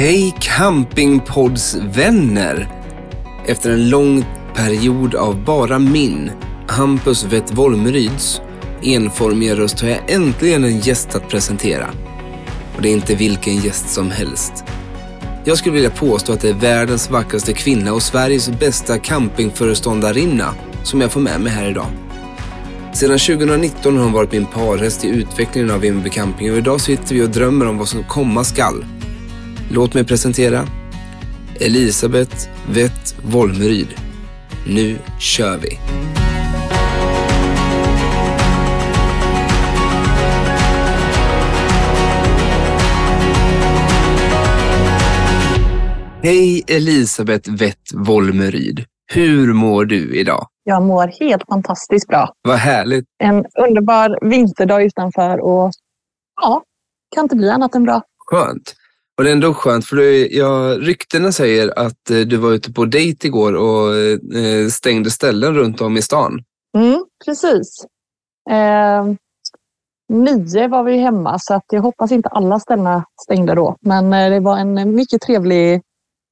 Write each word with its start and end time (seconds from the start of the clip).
Hej 0.00 0.34
campingpoddsvänner! 0.40 2.68
Efter 3.46 3.70
en 3.70 3.90
lång 3.90 4.24
period 4.54 5.14
av 5.14 5.44
bara 5.44 5.78
min, 5.78 6.30
Hampus 6.68 7.24
Vett 7.24 7.52
Volmeryds, 7.52 8.40
enformiga 8.82 9.56
röst 9.56 9.80
har 9.80 9.88
jag 9.88 10.10
äntligen 10.10 10.64
en 10.64 10.78
gäst 10.78 11.14
att 11.14 11.28
presentera. 11.28 11.90
Och 12.76 12.82
det 12.82 12.88
är 12.88 12.92
inte 12.92 13.14
vilken 13.14 13.56
gäst 13.56 13.90
som 13.90 14.10
helst. 14.10 14.64
Jag 15.44 15.58
skulle 15.58 15.74
vilja 15.74 15.90
påstå 15.90 16.32
att 16.32 16.40
det 16.40 16.48
är 16.48 16.54
världens 16.54 17.10
vackraste 17.10 17.52
kvinna 17.52 17.92
och 17.92 18.02
Sveriges 18.02 18.48
bästa 18.48 18.98
campingföreståndarinna 18.98 20.54
som 20.84 21.00
jag 21.00 21.12
får 21.12 21.20
med 21.20 21.40
mig 21.40 21.52
här 21.52 21.70
idag. 21.70 21.86
Sedan 22.92 23.18
2019 23.18 23.96
har 23.96 24.04
hon 24.04 24.12
varit 24.12 24.32
min 24.32 24.46
parhäst 24.46 25.04
i 25.04 25.08
utvecklingen 25.08 25.70
av 25.70 25.80
Vimmerby 25.80 26.10
Camping 26.10 26.52
och 26.52 26.58
idag 26.58 26.80
sitter 26.80 27.14
vi 27.14 27.22
och 27.22 27.30
drömmer 27.30 27.68
om 27.68 27.78
vad 27.78 27.88
som 27.88 28.04
komma 28.04 28.44
skall. 28.44 28.84
Låt 29.72 29.94
mig 29.94 30.04
presentera 30.04 30.64
Elisabeth 31.60 32.48
Vett 32.68 33.16
Volmeryd. 33.22 33.88
Nu 34.66 34.98
kör 35.18 35.58
vi! 35.58 35.78
Hej 46.22 46.64
Elisabeth 46.68 47.50
Vett 47.50 47.76
Volmeryd. 47.94 48.84
Hur 49.12 49.52
mår 49.54 49.84
du 49.84 50.16
idag? 50.16 50.46
Jag 50.64 50.82
mår 50.82 51.06
helt 51.20 51.42
fantastiskt 51.48 52.08
bra. 52.08 52.32
Vad 52.42 52.56
härligt. 52.56 53.04
En 53.18 53.44
underbar 53.68 54.28
vinterdag 54.30 54.82
utanför 54.82 55.40
och 55.40 55.70
ja, 56.42 56.62
kan 57.14 57.24
inte 57.24 57.36
bli 57.36 57.50
annat 57.50 57.74
än 57.74 57.84
bra. 57.84 58.02
Skönt. 58.30 58.74
Och 59.18 59.24
det 59.24 59.30
är 59.30 59.32
ändå 59.32 59.54
skönt 59.54 59.86
för 59.86 59.96
du, 59.96 60.28
ja, 60.36 60.76
ryktena 60.78 61.32
säger 61.32 61.78
att 61.78 62.10
eh, 62.10 62.18
du 62.18 62.36
var 62.36 62.52
ute 62.52 62.72
på 62.72 62.84
dejt 62.84 63.26
igår 63.26 63.52
och 63.52 63.94
eh, 64.36 64.68
stängde 64.68 65.10
ställen 65.10 65.54
runt 65.54 65.80
om 65.80 65.96
i 65.96 66.02
stan. 66.02 66.44
Mm, 66.78 67.04
precis. 67.24 67.84
Eh, 68.50 69.04
nio 70.08 70.68
var 70.68 70.84
vi 70.84 70.96
hemma 70.96 71.38
så 71.38 71.54
att 71.54 71.64
jag 71.72 71.82
hoppas 71.82 72.12
inte 72.12 72.28
alla 72.28 72.60
ställena 72.60 73.04
stängde 73.22 73.54
då. 73.54 73.76
Men 73.80 74.12
eh, 74.12 74.30
det 74.30 74.40
var 74.40 74.58
en 74.58 74.94
mycket 74.94 75.20
trevlig 75.22 75.82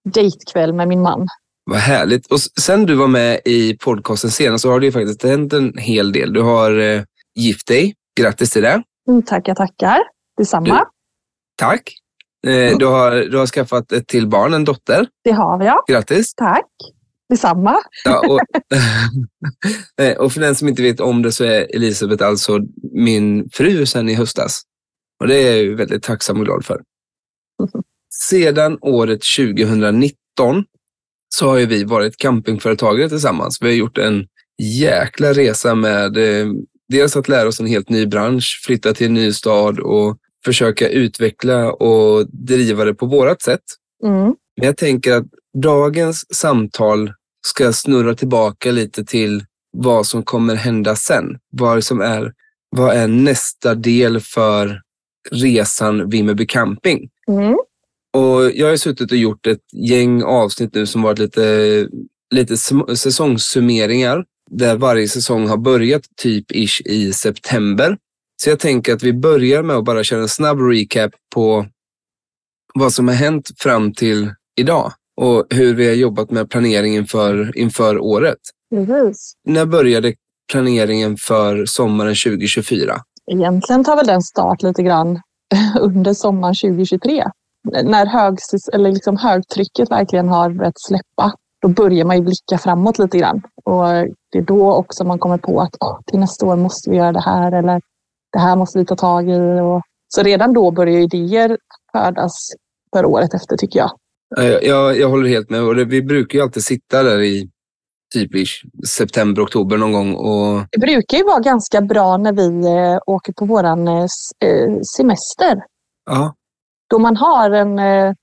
dejtkväll 0.04 0.72
med 0.72 0.88
min 0.88 1.02
man. 1.02 1.26
Vad 1.70 1.78
härligt. 1.78 2.32
Och 2.32 2.40
sen 2.40 2.86
du 2.86 2.94
var 2.94 3.08
med 3.08 3.40
i 3.44 3.76
podcasten 3.76 4.30
senast 4.30 4.62
så 4.62 4.70
har 4.70 4.80
det 4.80 4.86
ju 4.86 4.92
faktiskt 4.92 5.22
hänt 5.22 5.52
en 5.52 5.78
hel 5.78 6.12
del. 6.12 6.32
Du 6.32 6.42
har 6.42 6.78
eh, 6.78 7.02
gift 7.34 7.66
dig. 7.66 7.94
Grattis 8.20 8.50
till 8.50 8.62
det. 8.62 8.82
Mm, 9.08 9.22
tackar, 9.22 9.54
tackar. 9.54 9.98
Detsamma. 10.36 10.78
Du, 10.78 10.84
tack. 11.56 11.92
Eh, 12.48 12.78
du, 12.78 12.86
har, 12.86 13.10
du 13.10 13.38
har 13.38 13.46
skaffat 13.46 13.92
ett 13.92 14.06
till 14.06 14.28
barn, 14.28 14.54
en 14.54 14.64
dotter. 14.64 15.06
Det 15.24 15.30
har 15.30 15.58
vi, 15.58 15.64
ja. 15.64 15.84
Grattis. 15.88 16.34
Tack. 16.34 16.66
Detsamma. 17.28 17.76
Ja, 18.04 18.22
och, 18.28 18.40
eh, 20.04 20.16
och 20.16 20.32
för 20.32 20.40
den 20.40 20.54
som 20.54 20.68
inte 20.68 20.82
vet 20.82 21.00
om 21.00 21.22
det 21.22 21.32
så 21.32 21.44
är 21.44 21.76
Elisabeth 21.76 22.26
alltså 22.26 22.58
min 22.92 23.50
fru 23.52 23.86
sedan 23.86 24.08
i 24.08 24.14
höstas. 24.14 24.62
Och 25.20 25.28
det 25.28 25.36
är 25.36 25.64
jag 25.64 25.76
väldigt 25.76 26.02
tacksam 26.02 26.38
och 26.38 26.44
glad 26.44 26.64
för. 26.64 26.82
Sedan 28.30 28.78
året 28.80 29.20
2019 29.38 30.64
så 31.28 31.48
har 31.48 31.56
ju 31.56 31.66
vi 31.66 31.84
varit 31.84 32.16
campingföretagare 32.16 33.08
tillsammans. 33.08 33.58
Vi 33.60 33.66
har 33.66 33.74
gjort 33.74 33.98
en 33.98 34.26
jäkla 34.62 35.32
resa 35.32 35.74
med 35.74 36.16
eh, 36.16 36.52
dels 36.88 37.16
att 37.16 37.28
lära 37.28 37.48
oss 37.48 37.60
en 37.60 37.66
helt 37.66 37.88
ny 37.88 38.06
bransch, 38.06 38.62
flytta 38.66 38.94
till 38.94 39.06
en 39.06 39.14
ny 39.14 39.32
stad 39.32 39.80
och 39.80 40.18
försöka 40.48 40.88
utveckla 40.88 41.72
och 41.72 42.26
driva 42.30 42.84
det 42.84 42.94
på 42.94 43.06
vårat 43.06 43.42
sätt. 43.42 43.62
Mm. 44.04 44.34
Men 44.56 44.66
jag 44.66 44.76
tänker 44.76 45.12
att 45.12 45.26
dagens 45.62 46.34
samtal 46.34 47.12
ska 47.46 47.72
snurra 47.72 48.14
tillbaka 48.14 48.70
lite 48.72 49.04
till 49.04 49.44
vad 49.72 50.06
som 50.06 50.22
kommer 50.22 50.54
hända 50.54 50.96
sen. 50.96 51.38
Vad 51.50 51.84
som 51.84 52.00
är, 52.00 52.32
vad 52.76 52.96
är 52.96 53.08
nästa 53.08 53.74
del 53.74 54.20
för 54.20 54.80
resan 55.30 56.10
Vimmerby 56.10 56.46
Camping? 56.46 57.08
Mm. 57.28 57.56
Och 58.16 58.50
jag 58.54 58.68
har 58.68 58.76
suttit 58.76 59.12
och 59.12 59.18
gjort 59.18 59.46
ett 59.46 59.64
gäng 59.72 60.22
avsnitt 60.22 60.74
nu 60.74 60.86
som 60.86 61.02
varit 61.02 61.18
lite, 61.18 61.88
lite 62.34 62.56
säsongssummeringar 62.96 64.24
där 64.50 64.76
varje 64.76 65.08
säsong 65.08 65.48
har 65.48 65.56
börjat 65.56 66.02
typ 66.16 66.52
ish 66.52 66.80
i 66.84 67.12
september. 67.12 67.96
Så 68.42 68.50
jag 68.50 68.58
tänker 68.60 68.94
att 68.94 69.02
vi 69.02 69.12
börjar 69.12 69.62
med 69.62 69.76
att 69.76 69.84
bara 69.84 70.04
köra 70.04 70.20
en 70.20 70.28
snabb 70.28 70.58
recap 70.60 71.10
på 71.34 71.66
vad 72.74 72.92
som 72.92 73.08
har 73.08 73.14
hänt 73.14 73.50
fram 73.58 73.92
till 73.92 74.32
idag 74.60 74.92
och 75.20 75.46
hur 75.50 75.74
vi 75.74 75.86
har 75.86 75.94
jobbat 75.94 76.30
med 76.30 76.50
planeringen 76.50 77.06
för, 77.06 77.58
inför 77.58 77.98
året. 77.98 78.38
Precis. 78.70 79.32
När 79.44 79.66
började 79.66 80.14
planeringen 80.52 81.16
för 81.16 81.66
sommaren 81.66 82.14
2024? 82.14 83.00
Egentligen 83.30 83.84
tar 83.84 83.96
väl 83.96 84.06
den 84.06 84.22
start 84.22 84.62
lite 84.62 84.82
grann 84.82 85.20
under 85.80 86.14
sommaren 86.14 86.54
2023. 86.54 87.24
När 87.84 88.06
hög, 88.06 88.38
eller 88.72 88.92
liksom 88.92 89.16
högtrycket 89.16 89.90
verkligen 89.90 90.28
har 90.28 90.50
börjat 90.50 90.80
släppa, 90.80 91.32
då 91.62 91.68
börjar 91.68 92.04
man 92.04 92.16
ju 92.16 92.22
blicka 92.22 92.58
framåt 92.58 92.98
lite 92.98 93.18
grann. 93.18 93.42
Och 93.64 93.84
det 94.32 94.38
är 94.38 94.42
då 94.42 94.72
också 94.74 95.04
man 95.04 95.18
kommer 95.18 95.38
på 95.38 95.60
att 95.60 95.76
oh, 95.80 95.98
till 96.06 96.18
nästa 96.18 96.46
år 96.46 96.56
måste 96.56 96.90
vi 96.90 96.96
göra 96.96 97.12
det 97.12 97.20
här 97.20 97.52
eller 97.52 97.80
det 98.32 98.38
här 98.38 98.56
måste 98.56 98.78
vi 98.78 98.84
ta 98.84 98.96
tag 98.96 99.30
i. 99.30 99.60
Och, 99.60 99.82
så 100.08 100.22
redan 100.22 100.52
då 100.52 100.70
börjar 100.70 101.00
idéer 101.00 101.58
födas 101.92 102.50
för 102.92 103.04
året 103.04 103.34
efter 103.34 103.56
tycker 103.56 103.78
jag. 103.78 103.90
Jag, 104.36 104.64
jag, 104.64 104.98
jag 104.98 105.08
håller 105.08 105.28
helt 105.28 105.50
med. 105.50 105.62
Och 105.62 105.74
det, 105.74 105.84
vi 105.84 106.02
brukar 106.02 106.38
ju 106.38 106.42
alltid 106.42 106.64
sitta 106.64 107.02
där 107.02 107.20
i 107.20 107.50
typ 108.14 108.34
i 108.34 108.44
september, 108.86 109.44
oktober 109.44 109.76
någon 109.76 109.92
gång. 109.92 110.14
Och... 110.14 110.64
Det 110.70 110.78
brukar 110.78 111.18
ju 111.18 111.24
vara 111.24 111.40
ganska 111.40 111.80
bra 111.80 112.16
när 112.16 112.32
vi 112.32 112.66
eh, 112.66 112.98
åker 113.06 113.32
på 113.32 113.44
våran 113.44 113.88
eh, 113.88 114.06
semester. 114.96 115.62
Ja. 116.06 116.34
Då 116.90 116.98
man 116.98 117.16
har 117.16 117.50
en 117.50 117.78
eh, 117.78 118.14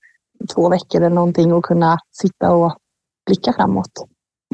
två 0.54 0.68
veckor 0.68 1.00
eller 1.00 1.14
någonting 1.14 1.52
och 1.52 1.64
kunna 1.64 1.98
sitta 2.12 2.52
och 2.52 2.76
blicka 3.26 3.52
framåt. 3.52 3.92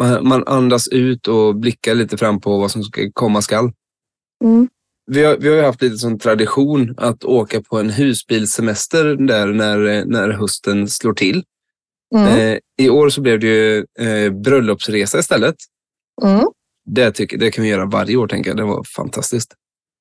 Man, 0.01 0.29
man 0.29 0.45
andas 0.47 0.89
ut 0.89 1.29
och 1.29 1.57
blickar 1.57 1.95
lite 1.95 2.17
fram 2.17 2.41
på 2.41 2.59
vad 2.59 2.71
som 2.71 2.83
ska 2.83 3.11
komma 3.13 3.43
skall. 3.43 3.73
Mm. 4.45 4.69
Vi 5.07 5.25
har, 5.25 5.37
vi 5.37 5.57
har 5.57 5.63
haft 5.63 5.83
lite 5.83 5.97
som 5.97 6.19
tradition 6.19 6.95
att 6.97 7.25
åka 7.25 7.61
på 7.63 7.79
en 7.79 7.91
husbilsemester 7.91 9.05
där 9.05 9.47
när, 9.47 10.05
när 10.05 10.29
hösten 10.31 10.89
slår 10.89 11.13
till. 11.13 11.45
Mm. 12.15 12.39
Eh, 12.39 12.59
I 12.79 12.91
år 12.91 13.09
så 13.09 13.21
blev 13.21 13.41
det 13.41 13.47
ju 13.47 13.87
eh, 13.99 14.33
bröllopsresa 14.33 15.19
istället. 15.19 15.55
Mm. 16.23 16.47
Det, 16.85 17.13
tycker, 17.13 17.39
det 17.39 17.51
kan 17.51 17.65
vi 17.65 17.71
göra 17.71 17.87
varje 17.87 18.17
år, 18.17 18.27
tänker 18.27 18.51
jag. 18.51 18.57
Det 18.57 18.65
var 18.65 18.85
fantastiskt. 18.97 19.55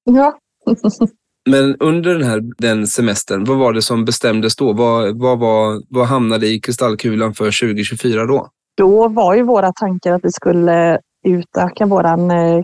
Ja. 0.03 0.37
Men 1.49 1.75
under 1.79 2.13
den 2.13 2.23
här 2.23 2.41
den 2.57 2.87
semestern, 2.87 3.43
vad 3.43 3.57
var 3.57 3.73
det 3.73 3.81
som 3.81 4.05
bestämdes 4.05 4.55
då? 4.55 4.73
Vad, 4.73 5.19
vad, 5.19 5.39
var, 5.39 5.81
vad 5.89 6.07
hamnade 6.07 6.47
i 6.47 6.59
kristallkulan 6.59 7.33
för 7.33 7.45
2024 7.45 8.25
då? 8.25 8.49
Då 8.77 9.07
var 9.07 9.35
ju 9.35 9.43
våra 9.43 9.71
tankar 9.71 10.13
att 10.13 10.25
vi 10.25 10.31
skulle 10.31 10.99
utöka 11.27 11.85
våran 11.85 12.31
eh, 12.31 12.63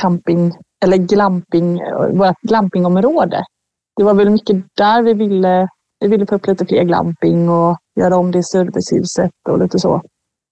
camping 0.00 0.52
eller 0.84 0.96
glamping, 0.96 1.80
vårt 2.12 2.40
glampingområde. 2.42 3.44
det 3.96 4.04
var 4.04 4.14
väl 4.14 4.30
mycket 4.30 4.56
där 4.76 5.02
vi 5.02 5.14
ville, 5.14 5.68
vi 6.00 6.08
ville 6.08 6.26
få 6.26 6.34
upp 6.34 6.46
lite 6.46 6.66
fler 6.66 6.82
glamping 6.84 7.48
och 7.48 7.76
göra 8.00 8.16
om 8.16 8.30
det 8.30 8.42
servicehuset 8.42 9.30
och 9.48 9.58
lite 9.58 9.78
så. 9.78 10.02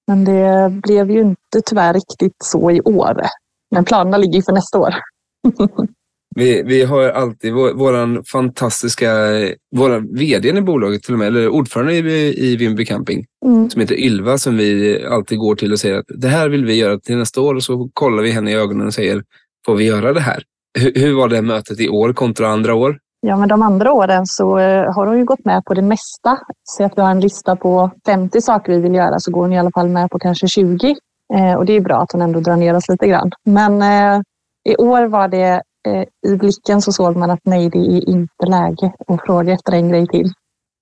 Men 0.06 0.24
det 0.24 0.72
blev 0.82 1.10
ju 1.10 1.20
inte 1.20 1.60
tyvärr 1.66 1.94
riktigt 1.94 2.36
så 2.44 2.70
i 2.70 2.80
år. 2.80 3.22
Men 3.70 3.84
planerna 3.84 4.16
ligger 4.16 4.34
ju 4.34 4.42
för 4.42 4.52
nästa 4.52 4.78
år. 4.78 4.94
Vi, 6.34 6.62
vi 6.62 6.84
har 6.84 7.02
alltid 7.02 7.52
vår, 7.54 7.72
våran 7.72 8.24
fantastiska, 8.24 9.10
våra 9.76 9.98
vd 9.98 10.48
i 10.48 10.62
bolaget 10.62 11.02
till 11.02 11.12
och 11.12 11.18
med, 11.18 11.28
eller 11.28 11.48
ordförande 11.48 11.94
i, 11.94 12.52
i 12.52 12.56
Vimby 12.56 12.86
Camping, 12.86 13.24
Mm. 13.46 13.70
som 13.70 13.80
heter 13.80 13.94
Ylva, 13.94 14.38
som 14.38 14.56
vi 14.56 15.02
alltid 15.04 15.38
går 15.38 15.54
till 15.54 15.72
och 15.72 15.80
säger 15.80 15.98
att 15.98 16.04
det 16.08 16.28
här 16.28 16.48
vill 16.48 16.64
vi 16.64 16.74
göra 16.74 16.98
till 16.98 17.16
nästa 17.16 17.40
år. 17.40 17.54
Och 17.54 17.62
så 17.62 17.90
kollar 17.92 18.22
vi 18.22 18.30
henne 18.30 18.50
i 18.50 18.54
ögonen 18.54 18.86
och 18.86 18.94
säger, 18.94 19.22
får 19.66 19.74
vi 19.74 19.84
göra 19.84 20.12
det 20.12 20.20
här? 20.20 20.42
Hur, 20.78 20.92
hur 20.94 21.16
var 21.16 21.28
det 21.28 21.42
mötet 21.42 21.80
i 21.80 21.88
år 21.88 22.12
kontra 22.12 22.48
andra 22.48 22.74
år? 22.74 22.98
Ja, 23.26 23.36
men 23.36 23.48
de 23.48 23.62
andra 23.62 23.92
åren 23.92 24.26
så 24.26 24.58
eh, 24.58 24.94
har 24.94 25.06
hon 25.06 25.18
ju 25.18 25.24
gått 25.24 25.44
med 25.44 25.64
på 25.64 25.74
det 25.74 25.82
mesta. 25.82 26.38
Så 26.62 26.84
att 26.84 26.92
vi 26.96 27.02
har 27.02 27.10
en 27.10 27.20
lista 27.20 27.56
på 27.56 27.90
50 28.06 28.40
saker 28.40 28.72
vi 28.72 28.80
vill 28.80 28.94
göra 28.94 29.20
så 29.20 29.30
går 29.30 29.42
hon 29.42 29.52
i 29.52 29.58
alla 29.58 29.70
fall 29.74 29.88
med 29.88 30.10
på 30.10 30.18
kanske 30.18 30.48
20. 30.48 30.96
Eh, 31.34 31.54
och 31.54 31.66
det 31.66 31.72
är 31.72 31.80
bra 31.80 31.96
att 31.96 32.12
hon 32.12 32.22
ändå 32.22 32.40
drar 32.40 32.56
ner 32.56 32.76
oss 32.76 32.88
lite 32.88 33.06
grann. 33.06 33.30
Men 33.44 33.82
eh, 33.82 34.20
i 34.68 34.76
år 34.76 35.04
var 35.04 35.28
det 35.28 35.62
eh, 35.88 36.32
i 36.32 36.36
blicken 36.36 36.82
så 36.82 36.92
såg 36.92 37.16
man 37.16 37.30
att 37.30 37.40
nej, 37.44 37.70
det 37.70 37.78
är 37.78 38.08
inte 38.08 38.46
läge 38.46 38.92
att 39.08 39.20
fråga 39.26 39.52
efter 39.52 39.72
en 39.72 39.88
grej 39.88 40.06
till. 40.06 40.32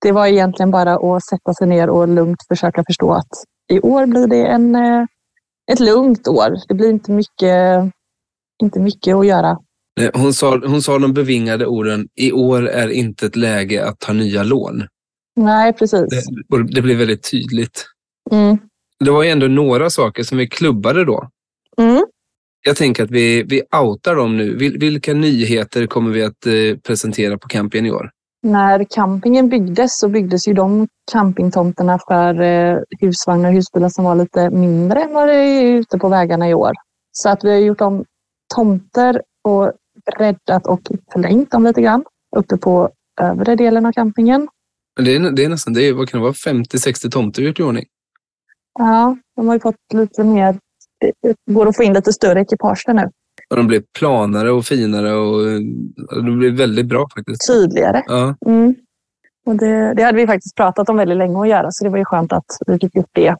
Det 0.01 0.11
var 0.11 0.27
egentligen 0.27 0.71
bara 0.71 0.93
att 0.93 1.25
sätta 1.25 1.53
sig 1.53 1.67
ner 1.67 1.89
och 1.89 2.07
lugnt 2.07 2.39
försöka 2.47 2.83
förstå 2.87 3.13
att 3.13 3.29
i 3.71 3.79
år 3.79 4.05
blir 4.05 4.27
det 4.27 4.45
en, 4.45 4.75
eh, 4.75 5.05
ett 5.71 5.79
lugnt 5.79 6.27
år. 6.27 6.55
Det 6.67 6.73
blir 6.73 6.89
inte 6.89 7.11
mycket, 7.11 7.91
inte 8.61 8.79
mycket 8.79 9.15
att 9.15 9.25
göra. 9.27 9.57
Eh, 9.99 10.09
Hon 10.13 10.33
sa, 10.33 10.61
hon 10.67 10.81
sa 10.81 10.99
de 10.99 11.13
bevingade 11.13 11.65
orden, 11.65 12.07
i 12.15 12.31
år 12.31 12.67
är 12.67 12.87
inte 12.89 13.25
ett 13.25 13.35
läge 13.35 13.85
att 13.85 13.99
ta 13.99 14.13
nya 14.13 14.43
lån. 14.43 14.83
Nej, 15.35 15.73
precis. 15.73 16.01
Det, 16.49 16.63
det 16.63 16.81
blev 16.81 16.97
väldigt 16.97 17.31
tydligt. 17.31 17.85
Mm. 18.31 18.57
Det 18.99 19.11
var 19.11 19.23
ju 19.23 19.29
ändå 19.29 19.47
några 19.47 19.89
saker 19.89 20.23
som 20.23 20.37
vi 20.37 20.47
klubbade 20.47 21.05
då. 21.05 21.29
Mm. 21.77 22.05
Jag 22.65 22.75
tänker 22.75 23.03
att 23.03 23.11
vi, 23.11 23.43
vi 23.43 23.61
outar 23.81 24.15
dem 24.15 24.37
nu. 24.37 24.55
Vil, 24.55 24.77
vilka 24.77 25.13
nyheter 25.13 25.87
kommer 25.87 26.11
vi 26.11 26.23
att 26.23 26.45
eh, 26.45 26.77
presentera 26.83 27.37
på 27.37 27.47
campingen 27.47 27.85
i 27.85 27.91
år? 27.91 28.09
När 28.43 28.85
campingen 28.89 29.49
byggdes 29.49 29.99
så 29.99 30.09
byggdes 30.09 30.47
ju 30.47 30.53
de 30.53 30.87
campingtomterna 31.11 31.99
för 32.07 32.41
eh, 32.41 32.77
husvagnar 32.99 33.49
och 33.49 33.55
husbilar 33.55 33.89
som 33.89 34.03
var 34.05 34.15
lite 34.15 34.49
mindre 34.49 35.01
än 35.01 35.13
vad 35.13 35.27
det 35.27 35.35
är 35.35 35.63
ute 35.63 35.97
på 35.97 36.09
vägarna 36.09 36.49
i 36.49 36.53
år. 36.53 36.71
Så 37.11 37.29
att 37.29 37.43
vi 37.43 37.49
har 37.51 37.57
gjort 37.57 37.81
om 37.81 38.05
tomter 38.55 39.21
och 39.43 39.71
breddat 40.15 40.67
och 40.67 40.81
förlängt 41.13 41.51
dem 41.51 41.63
lite 41.63 41.81
grann 41.81 42.03
uppe 42.35 42.57
på 42.57 42.89
övre 43.21 43.55
delen 43.55 43.85
av 43.85 43.91
campingen. 43.91 44.47
Det 44.95 45.15
är, 45.15 45.31
det 45.31 45.45
är 45.45 45.49
nästan, 45.49 45.73
det 45.73 45.81
är, 45.81 45.93
vad 45.93 46.09
kan 46.09 46.19
det 46.19 46.23
vara, 46.23 46.33
50-60 46.33 47.09
tomter 47.09 47.41
vi 47.41 47.47
gjort 47.47 47.59
i 47.59 47.63
ordning. 47.63 47.85
Ja, 48.79 49.17
de 49.35 49.47
har 49.47 49.55
ju 49.55 49.59
fått 49.59 49.75
lite 49.93 50.23
mer, 50.23 50.59
det 51.21 51.53
går 51.53 51.67
att 51.67 51.75
få 51.75 51.83
in 51.83 51.93
lite 51.93 52.13
större 52.13 52.41
ekipage 52.41 52.83
där 52.85 52.93
nu. 52.93 53.09
Och 53.49 53.57
de 53.57 53.67
blev 53.67 53.83
planare 53.99 54.51
och 54.51 54.65
finare 54.65 55.13
och 55.13 55.41
det 56.23 56.31
blev 56.31 56.53
väldigt 56.53 56.85
bra 56.85 57.07
faktiskt. 57.15 57.47
Tydligare. 57.47 58.03
Ja, 58.07 58.35
Mm. 58.45 58.75
Och 59.45 59.55
det, 59.55 59.93
det 59.93 60.03
hade 60.03 60.17
vi 60.17 60.27
faktiskt 60.27 60.55
pratat 60.55 60.89
om 60.89 60.97
väldigt 60.97 61.17
länge 61.17 61.41
att 61.41 61.47
göra, 61.47 61.67
så 61.71 61.83
det 61.83 61.89
var 61.89 61.97
ju 61.97 62.05
skönt 62.05 62.33
att 62.33 62.45
vi 62.67 62.79
fick 62.79 62.95
gjort 62.95 63.09
det. 63.11 63.35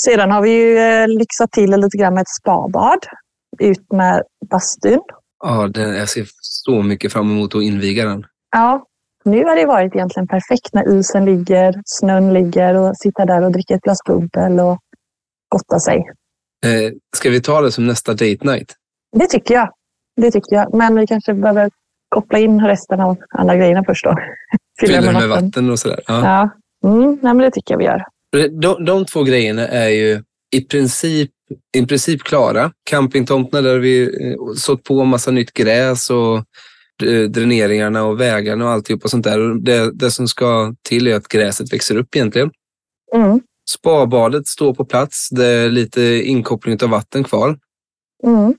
Sedan 0.00 0.30
har 0.30 0.42
vi 0.42 0.50
ju 0.50 0.78
eh, 0.78 1.08
lyxat 1.08 1.52
till 1.52 1.70
lite 1.70 1.96
grann 1.98 2.14
med 2.14 2.22
ett 2.22 2.34
spabad 2.40 2.98
ut 3.58 3.92
med 3.92 4.22
bastun. 4.50 5.00
ja 5.44 5.68
den, 5.68 5.96
jag 5.96 6.08
ser 6.08 6.26
så 6.40 6.82
mycket 6.82 7.12
fram 7.12 7.30
emot 7.30 7.54
att 7.54 7.62
inviga 7.62 8.04
den. 8.04 8.24
Ja, 8.52 8.86
nu 9.24 9.44
har 9.44 9.56
det 9.56 9.66
varit 9.66 9.94
egentligen 9.94 10.26
perfekt 10.26 10.68
när 10.72 10.98
isen 10.98 11.24
ligger, 11.24 11.82
snön 11.84 12.34
ligger 12.34 12.74
och 12.74 12.96
sitta 12.96 13.24
där 13.26 13.44
och 13.44 13.52
dricka 13.52 13.74
ett 13.74 13.80
glas 13.80 13.98
bubbel 14.06 14.60
och 14.60 14.78
gotta 15.48 15.80
sig. 15.80 15.96
Eh, 16.66 16.92
ska 17.16 17.30
vi 17.30 17.40
ta 17.40 17.60
det 17.60 17.72
som 17.72 17.86
nästa 17.86 18.12
date 18.12 18.38
night? 18.42 18.74
Det 19.16 19.26
tycker 19.26 19.54
jag. 19.54 19.68
Det 20.16 20.30
tycker 20.30 20.56
jag. 20.56 20.74
Men 20.74 20.96
vi 20.96 21.06
kanske 21.06 21.34
behöver 21.34 21.70
koppla 22.08 22.38
in 22.38 22.66
resten 22.66 23.00
av 23.00 23.16
alla 23.30 23.56
grejerna 23.56 23.84
först 23.84 24.04
då. 24.04 24.16
Fylla 24.80 25.00
Fyller 25.00 25.12
med 25.12 25.28
vatten 25.28 25.70
och 25.70 25.78
sådär. 25.78 26.00
Ja. 26.06 26.20
Ja. 26.24 26.50
Mm, 26.88 27.18
nej, 27.22 27.34
men 27.34 27.38
det 27.38 27.50
tycker 27.50 27.74
jag 27.74 27.78
vi 27.78 27.84
gör. 27.84 28.04
De, 28.60 28.84
de 28.84 29.04
två 29.04 29.22
grejerna 29.22 29.68
är 29.68 29.88
ju 29.88 30.22
i 30.56 30.60
princip, 30.60 31.30
i 31.76 31.86
princip 31.86 32.22
klara. 32.22 32.72
Campingtomterna 32.90 33.68
där 33.68 33.78
vi 33.78 34.02
eh, 34.02 34.36
sått 34.56 34.84
på 34.84 35.04
massa 35.04 35.30
nytt 35.30 35.52
gräs 35.52 36.10
och 36.10 36.36
eh, 37.08 37.22
dräneringarna 37.28 38.04
och 38.04 38.20
vägarna 38.20 38.64
och 38.64 38.70
alltihop 38.70 39.04
och 39.04 39.10
sånt 39.10 39.24
där. 39.24 39.64
Det, 39.64 39.92
det 39.92 40.10
som 40.10 40.28
ska 40.28 40.74
till 40.88 41.06
är 41.06 41.14
att 41.16 41.28
gräset 41.28 41.72
växer 41.72 41.96
upp 41.96 42.16
egentligen. 42.16 42.50
Mm, 43.14 43.40
Spabadet 43.70 44.46
står 44.46 44.74
på 44.74 44.84
plats. 44.84 45.28
Det 45.30 45.46
är 45.46 45.70
lite 45.70 46.02
inkoppling 46.02 46.78
av 46.82 46.88
vatten 46.88 47.24
kvar. 47.24 47.58
mm. 48.24 48.54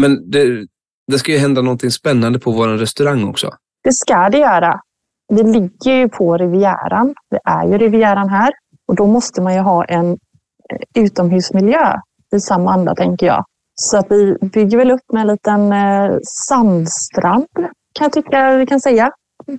Men 0.00 0.30
det, 0.30 0.66
det 1.12 1.18
ska 1.18 1.32
ju 1.32 1.38
hända 1.38 1.62
någonting 1.62 1.90
spännande 1.90 2.38
på 2.38 2.50
vår 2.50 2.68
restaurang 2.68 3.24
också. 3.24 3.50
Det 3.84 3.92
ska 3.92 4.28
det 4.28 4.38
göra. 4.38 4.80
Vi 5.28 5.42
ligger 5.42 5.92
ju 5.92 6.08
på 6.08 6.36
Rivieran. 6.36 7.14
Det 7.30 7.40
är 7.44 7.64
ju 7.66 7.78
Rivieran 7.78 8.28
här. 8.28 8.52
Och 8.88 8.96
då 8.96 9.06
måste 9.06 9.42
man 9.42 9.54
ju 9.54 9.60
ha 9.60 9.84
en 9.84 10.10
eh, 10.10 11.02
utomhusmiljö 11.02 12.00
i 12.34 12.40
samma 12.40 12.72
anda, 12.72 12.94
tänker 12.94 13.26
jag. 13.26 13.44
Så 13.74 13.98
att 13.98 14.06
vi 14.10 14.36
bygger 14.40 14.78
väl 14.78 14.90
upp 14.90 15.12
med 15.12 15.20
en 15.20 15.26
liten 15.26 15.72
eh, 15.72 16.18
sandstrand, 16.48 17.46
kan 17.92 18.04
jag 18.04 18.12
tycka 18.12 18.56
vi 18.56 18.66
kan 18.66 18.80
säga, 18.80 19.10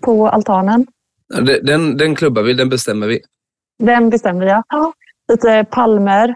på 0.01 0.30
altanen. 0.30 0.88
Den, 1.63 1.98
den 1.98 2.16
klubbar 2.16 2.42
vi, 2.42 2.54
den 2.54 2.69
bestämmer 2.69 3.07
vi. 3.07 3.19
Den 3.80 4.10
bestämde 4.10 4.45
jag. 4.45 4.63
Ja, 4.69 4.94
lite 5.31 5.66
palmer. 5.72 6.36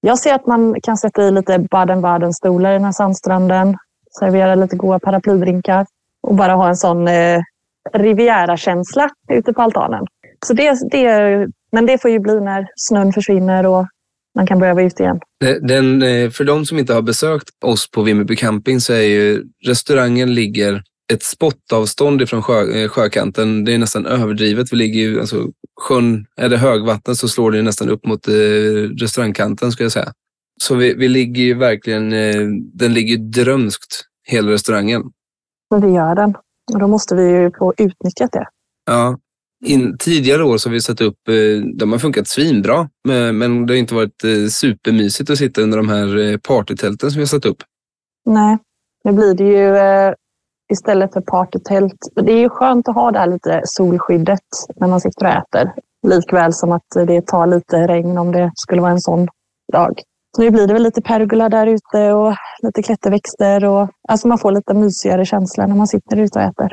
Jag 0.00 0.18
ser 0.18 0.34
att 0.34 0.46
man 0.46 0.80
kan 0.82 0.96
sätta 0.96 1.22
i 1.22 1.30
lite 1.30 1.58
Baden-Baden-stolar 1.58 2.70
i 2.70 2.72
den 2.72 2.84
här 2.84 2.92
sandstranden. 2.92 3.76
Servera 4.18 4.54
lite 4.54 4.76
goda 4.76 4.98
paraplydrinkar. 4.98 5.86
Och 6.20 6.34
bara 6.34 6.52
ha 6.52 6.68
en 6.68 6.76
sån 6.76 7.08
eh, 7.08 7.40
Riviera-känsla 7.92 9.10
ute 9.28 9.52
på 9.52 9.62
altanen. 9.62 10.06
Så 10.46 10.52
det, 10.52 10.90
det, 10.90 11.46
men 11.72 11.86
det 11.86 12.02
får 12.02 12.10
ju 12.10 12.18
bli 12.18 12.40
när 12.40 12.68
snön 12.76 13.12
försvinner 13.12 13.66
och 13.66 13.86
man 14.38 14.46
kan 14.46 14.58
börja 14.58 14.74
vara 14.74 14.84
ute 14.84 15.02
igen. 15.02 15.20
Den, 15.60 16.02
eh, 16.02 16.30
för 16.30 16.44
de 16.44 16.66
som 16.66 16.78
inte 16.78 16.94
har 16.94 17.02
besökt 17.02 17.64
oss 17.64 17.90
på 17.90 18.02
Vimmerby 18.02 18.36
camping 18.36 18.80
så 18.80 18.92
är 18.92 19.02
ju 19.02 19.44
restaurangen 19.66 20.34
ligger 20.34 20.82
ett 21.12 21.22
spottavstånd 21.22 22.22
ifrån 22.22 22.42
sjö, 22.42 22.72
eh, 22.72 22.88
sjökanten. 22.88 23.64
Det 23.64 23.74
är 23.74 23.78
nästan 23.78 24.06
överdrivet. 24.06 24.72
Vi 24.72 24.76
ligger 24.76 25.00
ju, 25.00 25.20
alltså, 25.20 25.46
sjön, 25.80 26.26
är 26.36 26.48
det 26.48 26.56
högvatten 26.56 27.16
så 27.16 27.28
slår 27.28 27.50
det 27.50 27.62
nästan 27.62 27.88
upp 27.88 28.06
mot 28.06 28.28
eh, 28.28 28.32
restaurangkanten 29.00 29.72
skulle 29.72 29.84
jag 29.84 29.92
säga. 29.92 30.12
Så 30.60 30.74
vi, 30.74 30.94
vi 30.94 31.08
ligger 31.08 31.42
ju 31.42 31.54
verkligen, 31.54 32.12
eh, 32.12 32.46
den 32.74 32.94
ligger 32.94 33.16
ju 33.16 33.16
drömskt, 33.16 34.04
hela 34.26 34.52
restaurangen. 34.52 35.02
Men 35.70 35.80
det 35.80 35.88
gör 35.88 36.14
den. 36.14 36.34
Och 36.74 36.78
då 36.78 36.88
måste 36.88 37.14
vi 37.14 37.30
ju 37.30 37.50
få 37.58 37.74
utnyttjat 37.78 38.32
det. 38.32 38.46
Ja. 38.86 39.18
In, 39.64 39.96
tidigare 39.98 40.44
år 40.44 40.58
så 40.58 40.68
har 40.68 40.72
vi 40.72 40.80
satt 40.80 41.00
upp, 41.00 41.28
eh, 41.28 41.68
de 41.74 41.92
har 41.92 41.98
funkat 41.98 42.28
svinbra, 42.28 42.88
men, 43.08 43.38
men 43.38 43.66
det 43.66 43.72
har 43.72 43.78
inte 43.78 43.94
varit 43.94 44.24
eh, 44.24 44.48
supermysigt 44.50 45.30
att 45.30 45.38
sitta 45.38 45.60
under 45.60 45.76
de 45.76 45.88
här 45.88 46.18
eh, 46.18 46.36
partytälten 46.36 47.10
som 47.10 47.18
vi 47.18 47.22
har 47.22 47.26
satt 47.26 47.44
upp. 47.44 47.62
Nej, 48.26 48.58
nu 49.04 49.12
blir 49.12 49.34
det 49.34 49.44
ju 49.44 49.76
istället 50.72 51.12
för 51.12 51.20
partytält. 51.20 51.98
Det 52.14 52.32
är 52.32 52.38
ju 52.38 52.48
skönt 52.48 52.88
att 52.88 52.94
ha 52.94 53.10
det 53.10 53.18
här 53.18 53.26
lite 53.26 53.60
solskyddet 53.64 54.40
när 54.76 54.88
man 54.88 55.00
sitter 55.00 55.26
och 55.26 55.32
äter. 55.32 55.72
Likväl 56.06 56.52
som 56.52 56.72
att 56.72 56.86
det 57.06 57.26
tar 57.26 57.46
lite 57.46 57.76
regn 57.86 58.18
om 58.18 58.32
det 58.32 58.52
skulle 58.54 58.80
vara 58.80 58.92
en 58.92 59.00
sån 59.00 59.28
dag. 59.72 60.02
Så 60.36 60.42
nu 60.42 60.50
blir 60.50 60.66
det 60.66 60.72
väl 60.72 60.82
lite 60.82 61.02
pergola 61.02 61.48
där 61.48 61.66
ute 61.66 62.12
och 62.12 62.34
lite 62.62 62.82
klätterväxter. 62.82 63.64
Och, 63.64 63.88
alltså 64.08 64.28
man 64.28 64.38
får 64.38 64.52
lite 64.52 64.74
mysigare 64.74 65.26
känsla 65.26 65.66
när 65.66 65.74
man 65.74 65.86
sitter 65.86 66.16
ute 66.16 66.38
och 66.38 66.44
äter. 66.44 66.72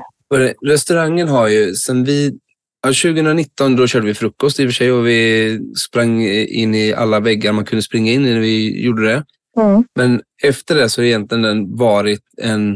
Restaurangen 0.65 1.27
har 1.27 1.47
ju 1.47 1.73
sen 1.73 2.03
vi, 2.03 2.39
ja, 2.85 2.93
2019 2.93 3.75
då 3.75 3.87
körde 3.87 4.05
vi 4.05 4.13
frukost 4.13 4.59
i 4.59 4.63
och 4.63 4.67
för 4.67 4.73
sig 4.73 4.91
och 4.91 5.07
vi 5.07 5.59
sprang 5.87 6.21
in 6.21 6.75
i 6.75 6.93
alla 6.93 7.19
väggar 7.19 7.53
man 7.53 7.65
kunde 7.65 7.81
springa 7.81 8.11
in 8.11 8.25
i 8.25 8.33
när 8.33 8.39
vi 8.39 8.85
gjorde 8.85 9.07
det. 9.07 9.23
Mm. 9.57 9.83
Men 9.95 10.21
efter 10.43 10.75
det 10.75 10.89
så 10.89 11.01
har 11.01 11.05
egentligen 11.05 11.41
den 11.41 11.77
varit 11.77 12.21
en 12.41 12.73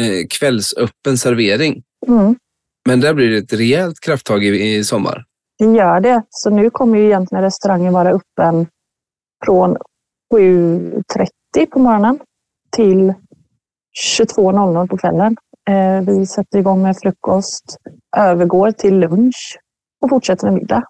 eh, 0.00 0.26
kvällsöppen 0.30 1.18
servering. 1.18 1.82
Mm. 2.06 2.36
Men 2.88 3.00
där 3.00 3.14
blir 3.14 3.30
det 3.30 3.38
ett 3.38 3.52
rejält 3.52 4.00
krafttag 4.00 4.44
i, 4.44 4.76
i 4.76 4.84
sommar. 4.84 5.24
Det 5.58 5.64
gör 5.64 6.00
det. 6.00 6.22
Så 6.30 6.50
nu 6.50 6.70
kommer 6.70 6.98
ju 6.98 7.04
egentligen 7.04 7.44
restaurangen 7.44 7.92
vara 7.92 8.10
öppen 8.10 8.66
från 9.44 9.76
7.30 10.34 11.66
på 11.70 11.78
morgonen 11.78 12.18
till 12.76 13.14
22.00 14.20 14.88
på 14.88 14.98
kvällen. 14.98 15.36
Eh, 15.70 16.00
Vi 16.00 16.26
sätter 16.26 16.58
igång 16.58 16.82
med 16.82 16.96
frukost, 16.96 17.76
övergår 18.16 18.70
till 18.70 18.98
lunch 18.98 19.58
och 20.02 20.10
fortsätter 20.10 20.46
med 20.46 20.54
middag. 20.54 20.82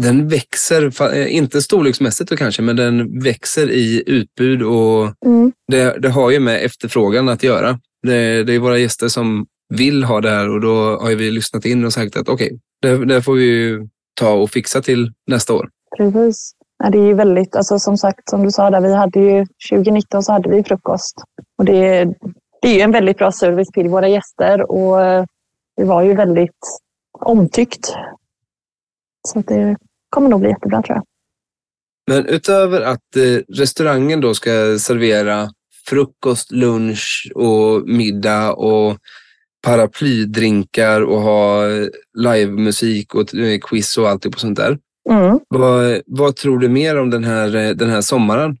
Den 0.00 0.28
växer, 0.28 1.02
eh, 1.14 1.36
inte 1.36 1.62
storleksmässigt 1.62 2.30
då 2.30 2.36
kanske, 2.36 2.62
men 2.62 2.76
den 2.76 3.20
växer 3.20 3.70
i 3.70 4.02
utbud 4.06 4.62
och 4.62 5.26
Mm. 5.26 5.52
det, 5.68 5.98
det 6.02 6.08
har 6.08 6.30
ju 6.30 6.40
med 6.40 6.64
efterfrågan 6.64 7.28
att 7.28 7.42
göra. 7.42 7.78
Det, 8.06 8.44
det 8.44 8.52
är 8.54 8.58
våra 8.58 8.78
gäster 8.78 9.08
som 9.08 9.46
vill 9.74 10.04
ha 10.04 10.20
det 10.20 10.30
här 10.30 10.50
och 10.50 10.60
då 10.60 10.98
har 11.00 11.14
vi 11.14 11.30
lyssnat 11.30 11.64
in 11.64 11.84
och 11.84 11.92
sagt 11.92 12.16
att 12.16 12.28
okej, 12.28 12.58
okay, 12.82 12.96
det, 12.96 13.04
det 13.04 13.22
får 13.22 13.34
vi 13.34 13.44
ju 13.44 13.88
ta 14.20 14.32
och 14.32 14.50
fixa 14.50 14.82
till 14.82 15.12
nästa 15.26 15.54
år. 15.54 15.68
Precis. 15.96 16.52
Det 16.92 16.98
är 16.98 17.06
ju 17.06 17.14
väldigt, 17.14 17.56
alltså 17.56 17.78
som 17.78 17.96
sagt, 17.96 18.30
som 18.30 18.44
du 18.44 18.50
sa 18.50 18.70
där, 18.70 18.80
vi 18.80 18.94
hade 18.94 19.20
ju 19.20 19.46
2019 19.70 20.22
så 20.22 20.32
hade 20.32 20.48
vi 20.50 20.64
frukost. 20.64 21.14
Och 21.58 21.64
det, 21.64 22.04
det 22.62 22.68
är 22.68 22.74
ju 22.74 22.80
en 22.80 22.92
väldigt 22.92 23.18
bra 23.18 23.32
service 23.32 23.68
till 23.68 23.88
våra 23.88 24.08
gäster 24.08 24.70
och 24.70 25.26
det 25.78 25.84
var 25.84 26.02
ju 26.02 26.14
väldigt 26.14 26.80
omtyckt. 27.12 27.94
Så 29.28 29.40
det 29.46 29.76
kommer 30.10 30.28
nog 30.28 30.40
bli 30.40 30.48
jättebra 30.48 30.82
tror 30.82 30.96
jag. 30.96 31.04
Men 32.10 32.26
utöver 32.26 32.80
att 32.80 33.16
eh, 33.16 33.56
restaurangen 33.58 34.20
då 34.20 34.34
ska 34.34 34.78
servera 34.78 35.50
frukost, 35.86 36.52
lunch 36.52 37.32
och 37.34 37.88
middag 37.88 38.52
och 38.52 38.96
paraplydrinkar 39.62 41.00
och 41.02 41.20
ha 41.20 41.64
livemusik 42.18 43.14
och 43.14 43.34
eh, 43.34 43.58
quiz 43.58 43.98
och 43.98 44.08
allt 44.08 44.32
på 44.32 44.38
sånt 44.38 44.56
där. 44.56 44.78
Mm. 45.10 45.40
Vad, 45.48 46.02
vad, 46.06 46.36
tror 46.36 46.58
du 46.58 46.68
mer 46.68 46.98
om 46.98 47.10
den 47.10 47.24
här, 47.24 47.56
eh, 47.56 47.70
den 47.70 47.90
här 47.90 48.00
sommaren? 48.00 48.56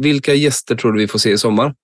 Vilka 0.00 0.34
gäster 0.34 0.76
tror 0.76 0.92
du 0.92 0.98
vi 0.98 1.08
får 1.08 1.18
se 1.18 1.30
i 1.30 1.38
sommar? 1.38 1.74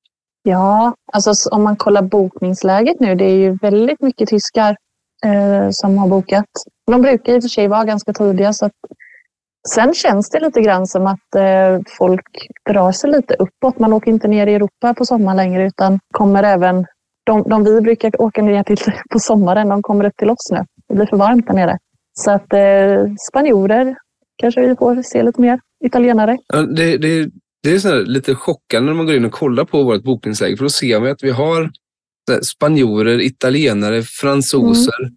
Ja, 0.49 0.95
alltså 1.13 1.51
om 1.51 1.63
man 1.63 1.77
kollar 1.77 2.03
bokningsläget 2.03 3.01
nu, 3.01 3.15
det 3.15 3.25
är 3.25 3.37
ju 3.37 3.59
väldigt 3.63 4.01
mycket 4.01 4.29
tyskar 4.29 4.77
eh, 5.25 5.69
som 5.71 5.99
har 5.99 6.09
bokat. 6.09 6.47
De 6.87 7.03
brukar 7.03 7.33
i 7.33 7.39
och 7.39 7.43
för 7.43 7.49
sig 7.49 7.69
vara 7.69 7.85
ganska 7.85 8.13
tidiga. 8.13 8.53
Så 8.53 8.67
att... 8.67 8.73
Sen 9.69 9.95
känns 9.95 10.31
det 10.31 10.41
lite 10.41 10.61
grann 10.61 10.87
som 10.87 11.07
att 11.07 11.35
eh, 11.37 11.81
folk 11.99 12.49
drar 12.71 12.93
sig 12.93 13.11
lite 13.11 13.35
uppåt. 13.35 13.79
Man 13.79 13.93
åker 13.93 14.11
inte 14.11 14.29
ner 14.29 14.47
i 14.47 14.55
Europa 14.55 14.95
på 14.95 15.05
sommaren 15.05 15.37
längre 15.37 15.67
utan 15.67 15.99
kommer 16.13 16.43
även 16.43 16.87
de, 17.27 17.43
de 17.43 17.65
vi 17.65 17.81
brukar 17.81 18.23
åka 18.23 18.43
ner 18.43 18.63
till 18.63 18.77
på 19.11 19.19
sommaren, 19.19 19.69
de 19.69 19.83
kommer 19.83 20.05
upp 20.05 20.17
till 20.17 20.31
oss 20.31 20.51
nu. 20.51 20.65
Det 20.89 20.95
blir 20.95 21.07
för 21.07 21.17
varmt 21.17 21.47
där 21.47 21.55
nere. 21.55 21.79
Så 22.13 22.31
att 22.31 22.53
eh, 22.53 23.15
spanjorer 23.31 23.97
kanske 24.37 24.61
vi 24.61 24.77
får 24.77 25.03
se 25.03 25.23
lite 25.23 25.41
mer. 25.41 25.61
Italienare. 25.85 26.39
Det, 26.77 26.99
det, 26.99 27.31
det 27.63 27.71
är 27.71 27.79
så 27.79 28.03
lite 28.03 28.35
chockande 28.35 28.87
när 28.87 28.97
man 28.97 29.07
går 29.07 29.17
in 29.17 29.25
och 29.25 29.33
kollar 29.33 29.65
på 29.65 29.83
vårt 29.83 30.03
bokningsläge. 30.03 30.57
För 30.57 30.65
då 30.65 30.71
ser 30.71 31.01
man 31.01 31.11
att 31.11 31.23
vi 31.23 31.31
har 31.31 31.71
spanjorer, 32.43 33.21
italienare, 33.21 34.03
fransoser 34.03 35.01
mm. 35.01 35.15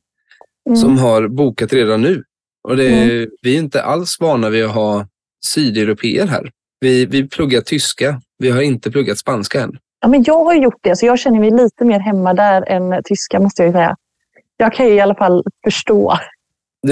Mm. 0.68 0.78
som 0.78 0.98
har 0.98 1.28
bokat 1.28 1.74
redan 1.74 2.02
nu. 2.02 2.24
Och 2.64 2.78
det, 2.78 2.90
mm. 2.90 3.30
Vi 3.42 3.56
är 3.56 3.60
inte 3.60 3.84
alls 3.84 4.18
vana 4.20 4.50
vid 4.50 4.66
att 4.66 4.72
ha 4.72 5.08
sydeuropeer 5.46 6.28
här. 6.28 6.52
Vi, 6.80 7.06
vi 7.06 7.28
pluggar 7.28 7.62
tyska. 7.62 8.22
Vi 8.38 8.50
har 8.50 8.62
inte 8.62 8.92
pluggat 8.92 9.18
spanska 9.18 9.62
än. 9.62 9.78
Ja, 10.02 10.08
men 10.08 10.24
jag 10.24 10.44
har 10.44 10.54
gjort 10.54 10.80
det, 10.82 10.96
så 10.96 11.06
jag 11.06 11.20
känner 11.20 11.40
mig 11.40 11.52
lite 11.52 11.86
mer 11.86 12.00
hemma 12.00 12.34
där 12.34 12.70
än 12.70 13.04
tyska 13.04 13.40
måste 13.40 13.64
jag 13.64 13.74
säga. 13.74 13.96
Jag 14.58 14.74
kan 14.74 14.88
ju 14.88 14.94
i 14.94 15.00
alla 15.00 15.16
fall 15.16 15.44
förstå. 15.64 16.18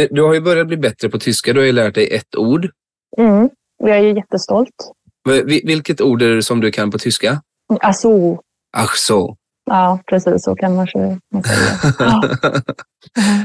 Du 0.09 0.21
har 0.21 0.33
ju 0.33 0.41
börjat 0.41 0.67
bli 0.67 0.77
bättre 0.77 1.09
på 1.09 1.19
tyska. 1.19 1.53
Du 1.53 1.59
har 1.59 1.65
ju 1.65 1.71
lärt 1.71 1.95
dig 1.95 2.15
ett 2.15 2.35
ord. 2.35 2.69
Mm, 3.17 3.49
och 3.83 3.89
jag 3.89 3.97
är 3.97 4.15
jättestolt. 4.15 4.91
Vilket 5.63 6.01
ord 6.01 6.21
är 6.21 6.36
det 6.36 6.43
som 6.43 6.59
du 6.59 6.71
kan 6.71 6.91
på 6.91 6.98
tyska? 6.98 7.41
Alltså. 7.81 8.38
Ach 8.77 8.95
så. 8.95 9.36
Ja, 9.65 10.00
precis 10.05 10.43
så 10.43 10.55
kan 10.55 10.75
man 10.75 10.88
säga. 10.88 11.19
Ja. 12.00 12.24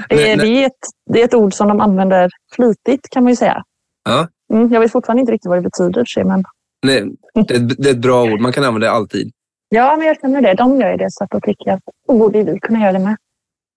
Det, 0.08 0.30
är, 0.30 0.36
det, 0.36 0.46
är 0.46 0.66
ett, 0.66 0.72
det 1.12 1.20
är 1.20 1.24
ett 1.24 1.34
ord 1.34 1.54
som 1.54 1.68
de 1.68 1.80
använder 1.80 2.30
flitigt 2.54 3.10
kan 3.10 3.22
man 3.22 3.32
ju 3.32 3.36
säga. 3.36 3.62
Ja. 4.04 4.28
Mm, 4.52 4.72
jag 4.72 4.80
vet 4.80 4.92
fortfarande 4.92 5.20
inte 5.20 5.32
riktigt 5.32 5.48
vad 5.48 5.58
det 5.58 5.62
betyder. 5.62 6.04
Sig, 6.04 6.24
men... 6.24 6.44
Nej, 6.86 7.04
det, 7.34 7.58
det 7.58 7.88
är 7.88 7.94
ett 7.94 8.02
bra 8.02 8.22
ord. 8.22 8.40
Man 8.40 8.52
kan 8.52 8.64
använda 8.64 8.86
det 8.86 8.92
alltid. 8.92 9.32
Ja, 9.68 9.96
men 9.96 10.06
jag 10.06 10.20
känner 10.20 10.42
det. 10.42 10.54
De 10.54 10.80
gör 10.80 10.90
ju 10.90 10.96
det, 10.96 11.10
så 11.10 11.24
att 11.24 11.30
då 11.30 11.40
tycker 11.40 11.66
jag 11.66 11.74
att 11.74 11.82
då 12.08 12.18
borde 12.18 12.42
vi 12.42 12.58
kunna 12.58 12.80
göra 12.80 12.92
det 12.92 12.98
med. 12.98 13.16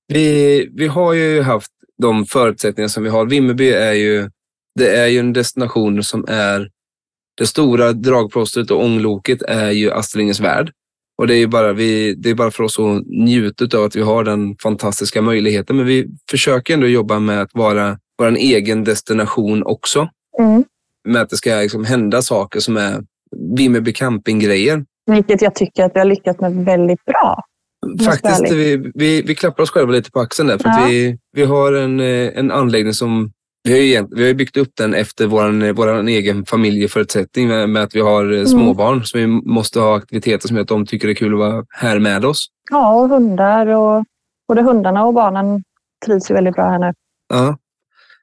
Vi, 0.08 0.70
vi 0.76 0.88
har 0.88 1.14
ju 1.14 1.42
haft 1.42 1.72
de 1.98 2.26
förutsättningar 2.26 2.88
som 2.88 3.04
vi 3.04 3.10
har. 3.10 3.26
Vimmerby 3.26 3.70
är 3.70 3.94
ju, 3.94 4.30
det 4.76 4.96
är 4.96 5.08
ju 5.08 5.20
en 5.20 5.34
destination 5.34 6.04
som 6.04 6.26
är... 6.28 6.70
Det 7.38 7.48
stora 7.48 7.94
dragplåstret 7.94 8.72
och 8.72 8.84
ångloket 8.84 9.41
är 9.41 9.72
ju 9.72 9.91
Astrid 9.91 10.41
värld. 10.41 10.72
Och 11.17 11.27
det 11.27 11.36
är 11.36 11.48
bara, 11.48 11.74
vi, 11.74 12.13
det 12.13 12.29
är 12.29 12.36
bara 12.36 12.51
för 12.51 12.63
oss 12.63 12.79
att 12.79 13.03
njuta 13.08 13.77
av 13.77 13.84
att 13.84 13.96
vi 13.96 14.01
har 14.01 14.24
den 14.24 14.56
fantastiska 14.63 15.22
möjligheten. 15.22 15.77
Men 15.77 15.86
vi 15.86 16.08
försöker 16.32 16.74
ändå 16.74 16.88
jobba 16.88 17.20
med 17.20 17.41
att 17.41 17.50
vara 17.53 17.98
vår 18.17 18.36
egen 18.36 18.84
destination 18.84 19.63
också. 19.63 20.10
Mm. 20.39 20.63
Med 21.08 21.22
att 21.22 21.29
det 21.29 21.38
ska 21.38 21.56
liksom 21.56 21.86
hända 21.86 22.22
saker 22.22 22.60
som 22.60 22.77
är 22.77 23.03
Vimmerby 23.58 23.94
campinggrejer. 23.94 24.86
Vilket 25.12 25.41
jag 25.41 25.56
tycker 25.56 25.84
att 25.84 25.91
vi 25.96 26.00
har 26.00 26.06
lyckats 26.06 26.39
med 26.39 26.65
väldigt 26.65 27.06
bra. 27.06 27.44
Faktiskt, 28.06 28.51
vi, 28.51 28.91
vi, 28.96 29.22
vi 29.22 29.36
klappar 29.36 29.63
oss 29.63 29.70
själva 29.70 29.91
lite 29.91 30.12
på 30.12 30.20
axeln 30.20 30.48
där. 30.48 30.58
För 30.58 30.70
ja. 30.70 30.86
vi, 30.88 31.17
vi 31.32 31.44
har 31.44 31.74
en, 31.74 32.00
eh, 32.00 32.38
en 32.39 32.51
anläggning 32.51 32.94
som 32.94 33.32
vi 33.68 33.74
har, 33.74 33.80
ju, 33.80 34.08
vi 34.12 34.28
har 34.28 34.34
byggt 34.34 34.58
upp 34.58 34.72
den 34.78 34.94
efter 34.94 35.28
vår 35.28 35.74
våran 35.74 36.08
egen 36.08 36.46
familjeförutsättning 36.46 37.48
med, 37.48 37.70
med 37.70 37.84
att 37.84 37.96
vi 37.96 38.02
har 38.02 38.24
eh, 38.24 38.40
mm. 38.40 38.48
småbarn. 38.48 39.06
Så 39.06 39.18
vi 39.18 39.28
måste 39.28 39.80
ha 39.80 39.98
aktiviteter 39.98 40.48
som 40.48 40.58
gör 40.58 40.62
att 40.62 40.68
de 40.68 40.86
tycker 40.86 41.08
det 41.08 41.14
är 41.14 41.16
kul 41.16 41.34
att 41.34 41.40
vara 41.40 41.66
här 41.70 42.00
med 42.00 42.26
oss. 42.26 42.48
Ja, 42.72 42.94
och 42.94 43.10
hundar. 43.10 43.68
Och 43.68 44.06
både 44.48 44.62
hundarna 44.62 45.06
och 45.06 45.14
barnen 45.14 45.64
trivs 46.06 46.32
ju 46.32 46.36
väldigt 46.36 46.56
bra 46.56 46.70
här 46.70 46.80
nu. 46.80 46.94
Ja. 47.30 47.58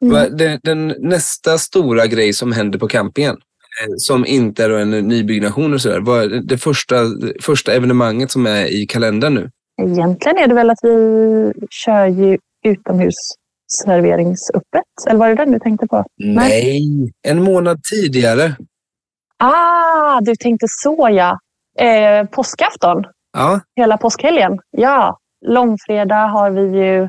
Mm. 0.02 0.36
Den, 0.36 0.60
den, 0.62 0.94
nästa 0.98 1.58
stora 1.58 2.06
grej 2.06 2.32
som 2.32 2.52
händer 2.52 2.78
på 2.78 2.88
campingen, 2.88 3.34
eh, 3.34 3.94
som 3.96 4.26
inte 4.26 4.64
är 4.64 4.70
en 4.70 4.90
nybyggnation 4.90 5.74
och 5.74 5.80
sådär, 5.80 6.00
vad 6.00 6.22
är 6.22 6.40
det 6.40 6.58
första, 6.58 6.96
första 7.42 7.72
evenemanget 7.72 8.30
som 8.30 8.46
är 8.46 8.64
i 8.64 8.86
kalendern 8.86 9.34
nu? 9.34 9.50
Egentligen 9.82 10.38
är 10.38 10.46
det 10.46 10.54
väl 10.54 10.70
att 10.70 10.78
vi 10.82 11.52
kör 11.70 12.06
ju 12.06 12.38
utomhus 12.64 13.14
serveringsöppet? 13.82 14.82
Eller 15.08 15.18
var 15.18 15.28
det 15.28 15.34
den 15.34 15.52
du 15.52 15.58
tänkte 15.58 15.86
på? 15.86 16.04
Nej, 16.18 17.12
en 17.22 17.42
månad 17.42 17.82
tidigare. 17.82 18.56
Ah, 19.38 20.20
du 20.20 20.36
tänkte 20.36 20.66
så 20.68 21.08
ja. 21.12 21.38
Eh, 21.78 22.26
påskafton? 22.26 23.04
Ja. 23.32 23.60
Hela 23.76 23.96
påskhelgen? 23.96 24.58
Ja. 24.70 25.18
Långfredag 25.46 26.28
har 26.28 26.50
vi 26.50 26.78
ju 26.78 27.08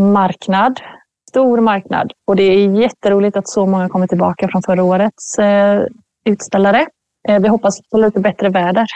marknad. 0.00 0.80
Stor 1.30 1.60
marknad. 1.60 2.12
Och 2.26 2.36
det 2.36 2.42
är 2.42 2.80
jätteroligt 2.80 3.36
att 3.36 3.48
så 3.48 3.66
många 3.66 3.88
kommer 3.88 4.06
tillbaka 4.06 4.48
från 4.48 4.62
förra 4.62 4.84
årets 4.84 5.38
eh, 5.38 5.82
utställare. 6.24 6.86
Eh, 7.28 7.40
vi 7.40 7.48
hoppas 7.48 7.80
på 7.90 7.98
lite 7.98 8.20
bättre 8.20 8.48
väder. 8.48 8.86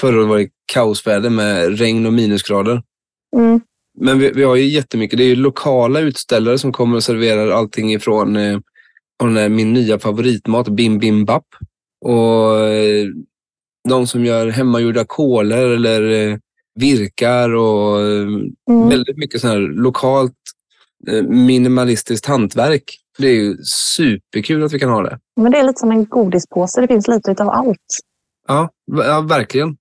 Förra 0.00 0.18
året 0.18 0.28
var 0.28 0.38
det 0.38 0.48
kaosväder 0.72 1.30
med 1.30 1.78
regn 1.78 2.06
och 2.06 2.12
minusgrader. 2.12 2.82
Mm. 3.36 3.60
Men 4.00 4.18
vi, 4.18 4.32
vi, 4.32 4.42
har 4.42 4.56
ju 4.56 4.64
jättemycket. 4.64 5.18
Det 5.18 5.24
är 5.24 5.28
ju 5.28 5.36
lokala 5.36 6.00
utställare 6.00 6.58
som 6.58 6.72
kommer 6.72 6.96
och 6.96 7.04
serverar 7.04 7.50
allting 7.50 7.92
ifrån 7.92 8.36
eh, 8.36 8.58
min 9.48 9.72
nya 9.72 9.98
favoritmat, 9.98 10.68
Bim 10.68 10.98
Bim 10.98 11.24
Bap. 11.24 11.46
Och 12.04 12.58
eh, 12.58 13.06
de 13.88 14.06
som 14.06 14.24
gör 14.24 14.46
hemmagjorda 14.46 15.04
kolor 15.04 15.70
eller 15.70 16.10
eh, 16.10 16.38
virkar 16.74 17.54
och 17.54 18.00
eh, 18.00 18.26
mm. 18.70 18.88
väldigt 18.88 19.16
mycket 19.16 19.40
sån 19.40 19.50
här 19.50 19.58
lokalt 19.58 20.34
minimalistiskt 21.28 22.26
hantverk. 22.26 22.98
Det 23.18 23.28
är 23.28 23.34
ju 23.34 23.56
superkul 23.64 24.64
att 24.64 24.72
vi 24.72 24.78
kan 24.78 24.90
ha 24.90 25.02
det. 25.02 25.18
Men 25.36 25.52
det 25.52 25.58
är 25.58 25.64
lite 25.64 25.80
som 25.80 25.90
en 25.90 26.04
godispåse. 26.04 26.80
Det 26.80 26.88
finns 26.88 27.08
lite 27.08 27.42
av 27.42 27.48
allt. 27.48 27.78
Ja, 28.48 28.70
ja 28.86 29.20
verkligen. 29.20 29.76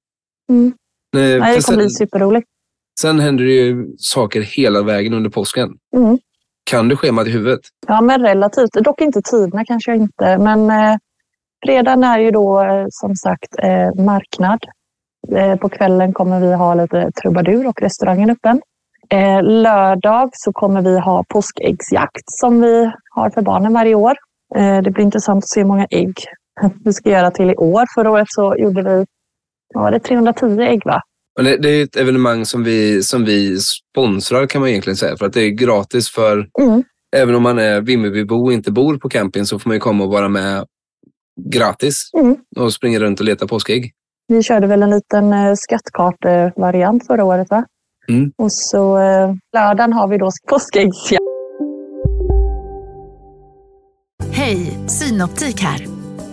Mm. 0.50 0.74
Nej, 1.13 1.55
det 1.55 1.65
kommer 1.65 1.77
bli 1.77 1.89
superroligt. 1.89 2.48
Sen 3.01 3.19
händer 3.19 3.43
det 3.43 3.51
ju 3.51 3.95
saker 3.97 4.41
hela 4.41 4.83
vägen 4.83 5.13
under 5.13 5.29
påsken. 5.29 5.69
Mm. 5.95 6.17
Kan 6.63 6.87
du 6.87 6.95
schemat 6.95 7.27
i 7.27 7.31
huvudet? 7.31 7.59
Ja, 7.87 8.01
men 8.01 8.21
relativt. 8.21 8.73
Dock 8.73 9.01
inte 9.01 9.21
tiderna 9.21 9.65
kanske 9.65 9.91
jag 9.91 9.97
inte. 9.97 10.37
Men 10.37 10.69
eh, 10.69 10.97
fredagen 11.65 12.03
är 12.03 12.19
ju 12.19 12.31
då 12.31 12.61
eh, 12.61 12.85
som 12.89 13.15
sagt 13.15 13.55
eh, 13.63 14.03
marknad. 14.03 14.59
Eh, 15.31 15.55
på 15.55 15.69
kvällen 15.69 16.13
kommer 16.13 16.39
vi 16.39 16.53
ha 16.53 16.73
lite 16.73 17.11
trubadur 17.11 17.67
och 17.67 17.81
restaurangen 17.81 18.29
öppen. 18.29 18.61
Eh, 19.09 19.43
lördag 19.43 20.29
så 20.33 20.53
kommer 20.53 20.81
vi 20.81 20.99
ha 20.99 21.23
påskäggsjakt 21.29 22.23
som 22.25 22.61
vi 22.61 22.91
har 23.09 23.29
för 23.29 23.41
barnen 23.41 23.73
varje 23.73 23.95
år. 23.95 24.15
Eh, 24.55 24.81
det 24.81 24.91
blir 24.91 25.05
intressant 25.05 25.43
att 25.43 25.49
se 25.49 25.59
hur 25.59 25.67
många 25.67 25.87
ägg 25.89 26.15
vi 26.85 26.93
ska 26.93 27.09
göra 27.09 27.31
till 27.31 27.49
i 27.49 27.55
år. 27.55 27.85
Förra 27.95 28.11
året 28.11 28.27
så 28.29 28.55
gjorde 28.57 28.81
vi 28.81 29.05
var 29.73 29.91
det 29.91 29.99
310 29.99 30.59
ägg 30.61 30.81
va? 30.85 31.01
Det, 31.43 31.57
det 31.57 31.69
är 31.69 31.83
ett 31.83 31.95
evenemang 31.95 32.45
som 32.45 32.63
vi, 32.63 33.03
som 33.03 33.25
vi 33.25 33.59
sponsrar 33.59 34.47
kan 34.47 34.61
man 34.61 34.69
egentligen 34.69 34.97
säga. 34.97 35.17
För 35.17 35.25
att 35.25 35.33
det 35.33 35.41
är 35.41 35.49
gratis 35.49 36.09
för, 36.09 36.49
mm. 36.59 36.83
även 37.15 37.35
om 37.35 37.43
man 37.43 37.59
är 37.59 37.81
Vimmerbybo 37.81 38.35
och 38.35 38.53
inte 38.53 38.71
bor 38.71 38.97
på 38.97 39.09
camping 39.09 39.45
så 39.45 39.59
får 39.59 39.69
man 39.69 39.79
komma 39.79 40.03
och 40.03 40.09
vara 40.09 40.29
med 40.29 40.65
gratis 41.51 42.09
mm. 42.17 42.35
och 42.55 42.73
springa 42.73 42.99
runt 42.99 43.19
och 43.19 43.25
leta 43.25 43.47
påskägg. 43.47 43.91
Vi 44.27 44.43
körde 44.43 44.67
väl 44.67 44.83
en 44.83 44.89
liten 44.89 45.33
eh, 45.33 45.53
skattkartevariant 45.55 47.07
förra 47.07 47.23
året 47.23 47.49
va? 47.49 47.65
Mm. 48.07 48.31
Och 48.37 48.53
så 48.53 48.97
eh, 48.97 49.33
lördagen 49.55 49.93
har 49.93 50.07
vi 50.07 50.17
då 50.17 50.31
påskäggsjakt. 50.49 51.21
Hej, 54.31 54.77
Synoptik 54.87 55.61
här. 55.61 55.94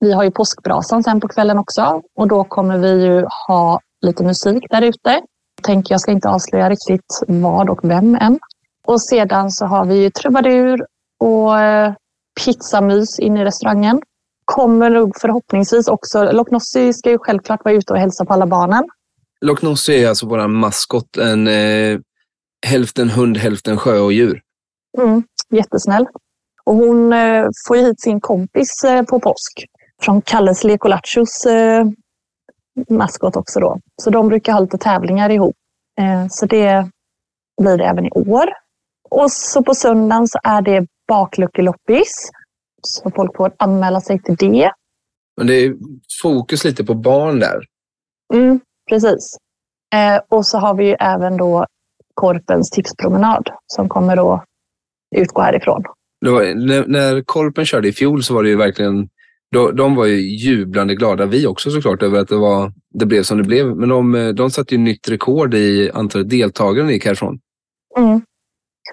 vi 0.00 0.12
har 0.12 0.24
ju 0.24 0.30
påskbrasan 0.30 1.02
sen 1.02 1.20
på 1.20 1.28
kvällen 1.28 1.58
också 1.58 2.02
och 2.14 2.28
då 2.28 2.44
kommer 2.44 2.78
vi 2.78 3.04
ju 3.04 3.26
ha 3.48 3.80
lite 4.00 4.24
musik 4.24 4.64
där 4.70 4.82
ute. 4.82 5.22
Tänker 5.62 5.94
jag 5.94 6.00
ska 6.00 6.12
inte 6.12 6.28
avslöja 6.28 6.70
riktigt 6.70 7.22
vad 7.28 7.70
och 7.70 7.80
vem 7.82 8.14
än. 8.14 8.38
Och 8.86 9.02
sedan 9.02 9.50
så 9.50 9.66
har 9.66 9.84
vi 9.84 10.02
ju 10.02 10.10
trubadur 10.10 10.86
och 11.18 11.60
eh, 11.60 11.94
pizzamys 12.44 13.18
in 13.18 13.36
i 13.36 13.44
restaurangen. 13.44 14.02
Kommer 14.44 14.90
nog 14.90 15.16
förhoppningsvis 15.20 15.88
också, 15.88 16.32
Loch 16.32 16.50
Nossi 16.50 16.92
ska 16.92 17.10
ju 17.10 17.18
självklart 17.18 17.64
vara 17.64 17.74
ute 17.74 17.92
och 17.92 17.98
hälsa 17.98 18.24
på 18.24 18.32
alla 18.32 18.46
barnen. 18.46 18.84
Loch 19.40 19.62
Nossi 19.62 20.04
är 20.04 20.08
alltså 20.08 20.26
vår 20.26 20.48
maskot. 20.48 21.16
En 21.16 21.48
eh, 21.48 21.98
hälften 22.66 23.10
hund, 23.10 23.36
hälften 23.36 23.76
sjö 23.76 23.98
och 23.98 24.12
djur. 24.12 24.40
Mm, 24.98 25.22
jättesnäll. 25.50 26.06
Och 26.64 26.74
hon 26.74 27.12
eh, 27.12 27.46
får 27.68 27.76
hit 27.76 28.00
sin 28.00 28.20
kompis 28.20 28.84
eh, 28.84 29.02
på 29.02 29.20
påsk 29.20 29.66
från 30.02 30.22
Kalles 30.22 30.64
Lekolachos 30.64 31.46
eh, 31.46 31.86
maskot 32.88 33.36
också 33.36 33.60
då. 33.60 33.80
Så 34.02 34.10
de 34.10 34.28
brukar 34.28 34.52
ha 34.52 34.60
lite 34.60 34.78
tävlingar 34.78 35.30
ihop. 35.30 35.56
Eh, 36.00 36.26
så 36.30 36.46
det 36.46 36.88
blir 37.62 37.76
det 37.78 37.84
även 37.84 38.06
i 38.06 38.10
år. 38.10 38.48
Och 39.10 39.32
så 39.32 39.62
på 39.62 39.74
söndagen 39.74 40.28
så 40.28 40.38
är 40.42 40.62
det 40.62 40.86
bakluckeloppis. 41.08 42.30
Så 42.82 43.10
folk 43.10 43.36
får 43.36 43.52
anmäla 43.56 44.00
sig 44.00 44.22
till 44.22 44.36
det. 44.36 44.72
Men 45.36 45.46
det 45.46 45.54
är 45.54 45.74
fokus 46.22 46.64
lite 46.64 46.84
på 46.84 46.94
barn 46.94 47.40
där. 47.40 47.64
Mm, 48.34 48.60
precis. 48.90 49.36
Eh, 49.94 50.20
och 50.28 50.46
så 50.46 50.58
har 50.58 50.74
vi 50.74 50.84
ju 50.84 50.96
även 51.00 51.36
då 51.36 51.66
Korpens 52.14 52.70
tipspromenad 52.70 53.50
som 53.66 53.88
kommer 53.88 54.16
då 54.16 54.44
utgå 55.16 55.42
härifrån. 55.42 55.82
Var, 56.26 56.54
när, 56.54 56.86
när 56.86 57.22
Korpen 57.22 57.66
körde 57.66 57.88
i 57.88 57.92
fjol 57.92 58.22
så 58.22 58.34
var 58.34 58.42
det 58.42 58.48
ju 58.48 58.56
verkligen... 58.56 59.08
Då, 59.50 59.70
de 59.70 59.94
var 59.94 60.06
ju 60.06 60.36
jublande 60.36 60.94
glada, 60.94 61.26
vi 61.26 61.46
också 61.46 61.70
såklart, 61.70 62.02
över 62.02 62.20
att 62.20 62.28
det, 62.28 62.36
var, 62.36 62.72
det 62.94 63.06
blev 63.06 63.22
som 63.22 63.38
det 63.38 63.44
blev. 63.44 63.76
Men 63.76 63.88
de, 63.88 64.32
de 64.36 64.50
satte 64.50 64.74
ju 64.74 64.80
nytt 64.80 65.08
rekord 65.08 65.54
i 65.54 65.90
antalet 65.94 66.30
deltagare 66.30 66.82
när 66.82 66.88
de 66.88 66.94
gick 66.94 67.06
härifrån. 67.06 67.38
Mm. 67.98 68.20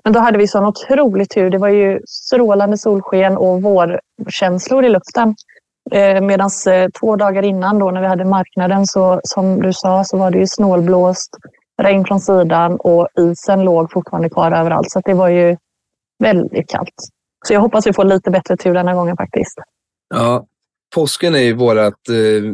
Men 0.03 0.13
då 0.13 0.19
hade 0.19 0.37
vi 0.37 0.47
sån 0.47 0.65
otrolig 0.65 1.29
tur. 1.29 1.49
Det 1.49 1.57
var 1.57 1.69
ju 1.69 1.99
strålande 2.07 2.77
solsken 2.77 3.37
och 3.37 3.61
vårkänslor 3.61 4.85
i 4.85 4.89
luften. 4.89 5.35
Eh, 5.91 6.21
Medan 6.21 6.49
eh, 6.69 6.89
två 6.99 7.15
dagar 7.15 7.43
innan 7.43 7.79
då 7.79 7.91
när 7.91 8.01
vi 8.01 8.07
hade 8.07 8.25
marknaden 8.25 8.87
så 8.87 9.21
som 9.23 9.61
du 9.61 9.73
sa 9.73 10.03
så 10.03 10.17
var 10.17 10.31
det 10.31 10.37
ju 10.37 10.47
snålblåst, 10.47 11.29
regn 11.81 12.05
från 12.05 12.19
sidan 12.19 12.75
och 12.75 13.07
isen 13.19 13.63
låg 13.63 13.91
fortfarande 13.91 14.29
kvar 14.29 14.51
överallt. 14.51 14.91
Så 14.91 15.01
det 15.05 15.13
var 15.13 15.29
ju 15.29 15.57
väldigt 16.23 16.69
kallt. 16.69 16.95
Så 17.47 17.53
jag 17.53 17.61
hoppas 17.61 17.87
vi 17.87 17.93
får 17.93 18.03
lite 18.03 18.31
bättre 18.31 18.57
tur 18.57 18.73
denna 18.73 18.93
gången 18.93 19.17
faktiskt. 19.17 19.57
Ja, 20.09 20.45
påsken 20.95 21.35
är 21.35 21.39
ju 21.39 21.53
vårat... 21.53 22.09
Eh, 22.09 22.53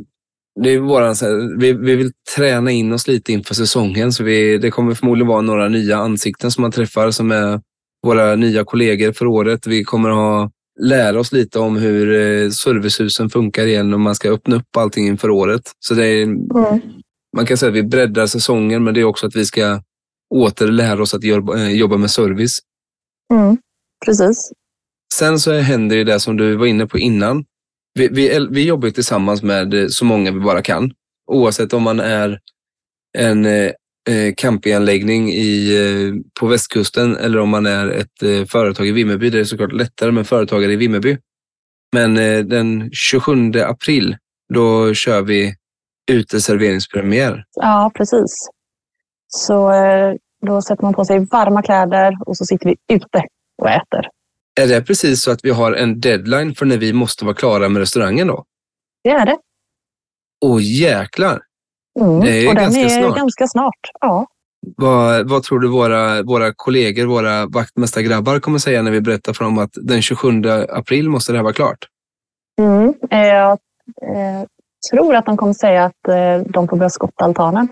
det 0.61 0.69
är 0.69 0.79
våran, 0.79 1.15
här, 1.21 1.59
vi, 1.59 1.73
vi 1.73 1.95
vill 1.95 2.11
träna 2.35 2.71
in 2.71 2.93
oss 2.93 3.07
lite 3.07 3.33
inför 3.33 3.55
säsongen. 3.55 4.11
Så 4.11 4.23
vi, 4.23 4.57
det 4.57 4.71
kommer 4.71 4.93
förmodligen 4.93 5.27
vara 5.27 5.41
några 5.41 5.69
nya 5.69 5.97
ansikten 5.97 6.51
som 6.51 6.61
man 6.61 6.71
träffar 6.71 7.11
som 7.11 7.31
är 7.31 7.61
våra 8.03 8.35
nya 8.35 8.63
kollegor 8.63 9.11
för 9.11 9.25
året. 9.25 9.67
Vi 9.67 9.83
kommer 9.83 10.09
ha 10.09 10.51
lära 10.79 11.19
oss 11.19 11.31
lite 11.31 11.59
om 11.59 11.77
hur 11.77 12.13
eh, 12.13 12.49
servicehusen 12.49 13.29
funkar 13.29 13.65
igen 13.65 13.93
och 13.93 13.99
man 13.99 14.15
ska 14.15 14.29
öppna 14.29 14.55
upp 14.55 14.77
allting 14.77 15.07
inför 15.07 15.29
året. 15.29 15.61
Så 15.79 15.93
det 15.93 16.05
är, 16.05 16.27
Man 17.37 17.45
kan 17.45 17.57
säga 17.57 17.69
att 17.69 17.75
vi 17.75 17.83
breddar 17.83 18.27
säsongen, 18.27 18.83
men 18.83 18.93
det 18.93 18.99
är 18.99 19.05
också 19.05 19.27
att 19.27 19.35
vi 19.35 19.45
ska 19.45 19.81
återlära 20.35 21.01
oss 21.01 21.13
att 21.13 21.23
jobba, 21.23 21.57
eh, 21.57 21.71
jobba 21.71 21.97
med 21.97 22.11
service. 22.11 22.59
Mm, 23.33 23.57
precis. 24.05 24.51
Sen 25.13 25.39
så 25.39 25.53
händer 25.53 25.95
ju 25.95 26.03
det 26.03 26.19
som 26.19 26.37
du 26.37 26.55
var 26.55 26.65
inne 26.65 26.87
på 26.87 26.97
innan. 26.97 27.45
Vi, 27.93 28.07
vi, 28.07 28.47
vi 28.51 28.65
jobbar 28.65 28.87
ju 28.87 28.91
tillsammans 28.91 29.43
med 29.43 29.73
eh, 29.73 29.87
så 29.87 30.05
många 30.05 30.31
vi 30.31 30.39
bara 30.39 30.61
kan. 30.61 30.91
Oavsett 31.27 31.73
om 31.73 31.83
man 31.83 31.99
är 31.99 32.39
en 33.17 33.45
eh, 33.45 33.71
eh, 34.09 34.33
campinganläggning 34.37 35.29
i, 35.29 35.75
eh, 35.75 36.31
på 36.39 36.47
västkusten 36.47 37.17
eller 37.17 37.39
om 37.39 37.49
man 37.49 37.65
är 37.65 37.87
ett 37.87 38.23
eh, 38.23 38.45
företag 38.45 38.87
i 38.87 38.91
Vimmerby. 38.91 39.29
Det 39.29 39.39
är 39.39 39.43
såklart 39.43 39.71
lättare 39.71 40.11
med 40.11 40.27
företagare 40.27 40.73
i 40.73 40.75
Vimmerby. 40.75 41.17
Men 41.93 42.17
eh, 42.17 42.39
den 42.39 42.89
27 42.93 43.51
april, 43.65 44.17
då 44.53 44.93
kör 44.93 45.21
vi 45.21 45.55
uteserveringspremiär. 46.11 47.43
Ja, 47.53 47.91
precis. 47.95 48.49
Så 49.27 49.71
eh, 49.71 50.13
då 50.47 50.61
sätter 50.61 50.83
man 50.83 50.93
på 50.93 51.05
sig 51.05 51.19
varma 51.31 51.61
kläder 51.61 52.17
och 52.25 52.37
så 52.37 52.45
sitter 52.45 52.65
vi 52.69 52.95
ute 52.95 53.23
och 53.61 53.69
äter. 53.69 54.07
Är 54.61 54.67
det 54.67 54.81
precis 54.81 55.23
så 55.23 55.31
att 55.31 55.45
vi 55.45 55.49
har 55.49 55.73
en 55.73 55.99
deadline 56.01 56.55
för 56.55 56.65
när 56.65 56.77
vi 56.77 56.93
måste 56.93 57.25
vara 57.25 57.35
klara 57.35 57.69
med 57.69 57.79
restaurangen 57.79 58.27
då? 58.27 58.45
Det 59.03 59.09
är 59.09 59.25
det. 59.25 59.37
Åh 60.45 60.59
jäklar! 60.63 61.41
Mm. 61.99 62.19
Det 62.19 62.29
är 62.31 62.49
och 62.49 62.55
den 62.55 62.63
ganska 62.63 62.81
är 62.81 62.89
snart. 62.89 63.17
ganska 63.17 63.47
snart. 63.47 63.79
Ja. 63.99 64.27
Vad, 64.77 65.29
vad 65.29 65.43
tror 65.43 65.59
du 65.59 65.67
våra, 65.67 66.23
våra 66.23 66.53
kollegor, 66.53 67.05
våra 67.05 67.45
vaktmästargrabbar 67.45 68.39
kommer 68.39 68.59
säga 68.59 68.81
när 68.81 68.91
vi 68.91 69.01
berättar 69.01 69.33
för 69.33 69.43
dem 69.43 69.57
att 69.57 69.69
den 69.73 70.01
27 70.01 70.41
april 70.69 71.09
måste 71.09 71.31
det 71.31 71.37
här 71.37 71.43
vara 71.43 71.53
klart? 71.53 71.87
Mm. 72.61 72.93
Eh, 73.11 73.27
Jag 73.27 73.51
eh, 73.51 74.45
tror 74.91 75.15
att 75.15 75.25
de 75.25 75.37
kommer 75.37 75.53
säga 75.53 75.85
att 75.85 76.07
eh, 76.07 76.51
de 76.51 76.67
får 76.67 76.77
börja 76.77 76.89
skotta 76.89 77.25
altanen. 77.25 77.67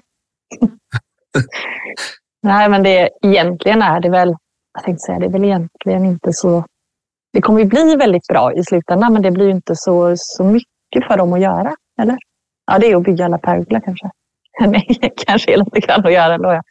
Nej, 2.44 2.70
men 2.70 2.84
det, 2.84 3.10
egentligen 3.22 3.82
är 3.82 4.00
det 4.00 4.10
väl, 4.10 4.36
jag 4.74 4.84
tänkte 4.84 5.02
säga, 5.02 5.20
det 5.20 5.26
är 5.26 5.30
väl 5.30 5.44
egentligen 5.44 6.06
inte 6.06 6.34
så... 6.34 6.66
Det 7.34 7.42
kommer 7.42 7.60
ju 7.60 7.66
bli 7.66 7.96
väldigt 7.96 8.28
bra 8.28 8.54
i 8.54 8.64
slutändan, 8.64 9.14
men 9.14 9.22
det 9.22 9.32
blir 9.32 9.46
ju 9.46 9.52
inte 9.52 9.76
så, 9.76 10.14
så 10.18 10.44
mycket 10.44 11.08
för 11.08 11.18
dem 11.18 11.34
att 11.34 11.42
göra, 11.42 11.76
eller? 12.02 12.18
Ja, 12.72 12.80
det 12.80 12.92
är 12.92 12.96
att 12.96 13.04
bygga 13.04 13.26
alla 13.26 13.38
pergola 13.38 13.82
kanske. 13.82 14.10
Nej, 14.60 15.14
kanske 15.28 15.54
är 15.54 15.58
lite 15.58 15.80
grann 15.80 16.06
att 16.06 16.14
göra 16.14 16.34
ändå. 16.34 16.52
Ja. 16.52 16.62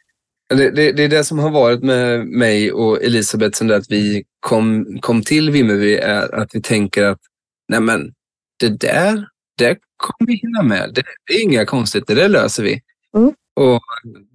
Det, 0.55 0.71
det, 0.71 0.91
det 0.91 1.03
är 1.03 1.09
det 1.09 1.23
som 1.23 1.39
har 1.39 1.49
varit 1.49 1.83
med 1.83 2.25
mig 2.25 2.71
och 2.71 3.03
Elisabeth 3.03 3.57
sen 3.57 3.71
att 3.71 3.91
vi 3.91 4.23
kom, 4.39 4.97
kom 5.01 5.21
till 5.21 5.51
Vimmerby, 5.51 5.95
är 5.95 6.35
att 6.35 6.55
vi 6.55 6.61
tänker 6.61 7.05
att 7.05 7.19
nej 7.67 7.79
men, 7.79 8.13
det 8.59 8.79
där, 8.79 9.27
det 9.57 9.77
kommer 9.97 10.27
vi 10.27 10.35
hinna 10.35 10.63
med. 10.63 10.91
Det, 10.95 11.03
det 11.27 11.33
är 11.33 11.43
inga 11.43 11.65
konstigheter, 11.65 12.15
det 12.15 12.27
löser 12.27 12.63
vi. 12.63 12.81
Mm. 13.17 13.33
Och 13.55 13.81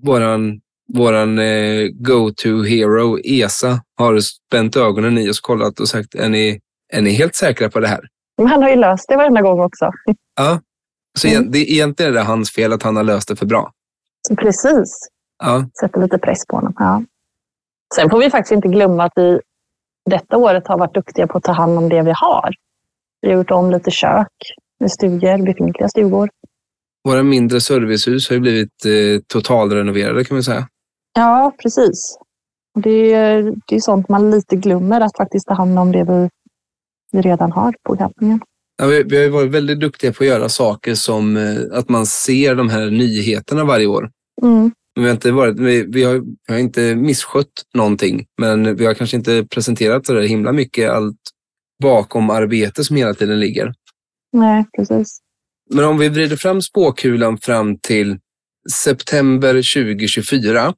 våran, 0.02 0.60
våran 0.94 1.38
eh, 1.38 1.88
go-to 1.92 2.62
hero, 2.62 3.18
ESA, 3.25 3.81
har 3.97 4.20
spänt 4.20 4.77
ögonen 4.77 5.18
i 5.18 5.31
oss, 5.31 5.40
kollat 5.40 5.81
och 5.81 5.88
sagt, 5.88 6.14
är 6.14 6.29
ni, 6.29 6.61
är 6.92 7.03
ni 7.03 7.11
helt 7.11 7.35
säkra 7.35 7.70
på 7.70 7.81
det 7.81 7.88
här? 7.88 8.01
Men 8.38 8.47
han 8.47 8.62
har 8.62 8.70
ju 8.70 8.77
löst 8.77 9.09
det 9.09 9.16
varenda 9.16 9.42
gång 9.42 9.61
också. 9.61 9.90
Ja. 10.37 10.61
Så 11.18 11.29
Mm. 11.29 11.51
det, 11.51 11.73
egentligen 11.73 12.12
är 12.12 12.16
det 12.16 12.23
hans 12.23 12.51
fel 12.51 12.73
att 12.73 12.83
han 12.83 12.97
har 12.97 13.05
löst 13.05 13.29
det 13.29 13.37
för 13.37 13.47
bra. 13.47 13.73
Precis. 14.38 15.09
Ja. 15.38 15.68
Sätter 15.81 16.01
lite 16.01 16.18
press 16.18 16.47
på 16.47 16.57
honom. 16.57 16.73
Ja. 16.79 17.03
Sen 17.94 18.11
får 18.11 18.18
vi 18.18 18.31
faktiskt 18.31 18.53
inte 18.53 18.68
glömma 18.68 19.05
att 19.05 19.12
vi 19.16 19.40
detta 20.11 20.37
året 20.37 20.66
har 20.68 20.79
varit 20.79 20.94
duktiga 20.94 21.27
på 21.27 21.38
att 21.38 21.44
ta 21.44 21.53
hand 21.53 21.79
om 21.79 21.88
det 21.88 22.03
vi 22.03 22.12
har. 22.14 22.55
Vi 23.20 23.29
har 23.31 23.37
gjort 23.37 23.51
om 23.51 23.70
lite 23.70 23.90
kök 23.90 24.29
med 24.81 24.90
stugor, 24.92 25.44
befintliga 25.47 25.88
stugor. 25.88 26.31
Våra 27.05 27.23
mindre 27.23 27.61
servicehus 27.61 28.29
har 28.29 28.35
ju 28.35 28.40
blivit 28.40 28.85
eh, 28.85 29.20
totalrenoverade 29.27 30.25
kan 30.25 30.35
man 30.37 30.42
säga. 30.44 30.68
Ja, 31.14 31.53
precis. 31.62 32.18
Det 32.83 33.12
är, 33.12 33.55
det 33.66 33.77
är 33.77 33.81
sånt 33.81 34.09
man 34.09 34.31
lite 34.31 34.57
glömmer, 34.57 35.00
att 35.00 35.16
faktiskt 35.16 35.46
ta 35.46 35.55
hand 35.55 35.79
om 35.79 35.92
det 35.92 36.05
vi, 36.05 36.29
vi 37.12 37.20
redan 37.20 37.53
har 37.53 37.74
på 37.83 37.96
campingen. 37.96 38.40
Ja, 38.77 38.87
vi, 38.87 39.03
vi 39.03 39.22
har 39.22 39.31
varit 39.31 39.50
väldigt 39.50 39.81
duktiga 39.81 40.12
på 40.12 40.24
att 40.24 40.29
göra 40.29 40.48
saker 40.48 40.94
som 40.94 41.37
eh, 41.37 41.79
att 41.79 41.88
man 41.88 42.07
ser 42.07 42.55
de 42.55 42.68
här 42.68 42.90
nyheterna 42.90 43.64
varje 43.64 43.87
år. 43.87 44.11
Mm. 44.42 44.70
Vi 44.94 45.05
har, 45.05 45.11
inte 45.11 45.33
varit, 45.33 45.59
vi, 45.59 45.87
vi, 45.88 46.05
har, 46.05 46.14
vi 46.46 46.55
har 46.55 46.59
inte 46.59 46.94
misskött 46.94 47.53
någonting, 47.74 48.27
men 48.40 48.77
vi 48.77 48.87
har 48.87 48.94
kanske 48.94 49.16
inte 49.16 49.46
presenterat 49.50 50.07
så 50.07 50.12
där 50.12 50.22
himla 50.22 50.53
mycket 50.53 50.90
allt 50.90 51.20
bakom 51.83 52.31
arbete 52.31 52.85
som 52.85 52.96
hela 52.96 53.14
tiden 53.14 53.40
ligger. 53.40 53.74
Nej, 54.33 54.64
precis. 54.77 55.18
Men 55.70 55.85
om 55.85 55.98
vi 55.98 56.09
vrider 56.09 56.37
fram 56.37 56.62
spåkulan 56.62 57.38
fram 57.38 57.79
till 57.79 58.18
september 58.85 59.55
2024, 59.55 60.74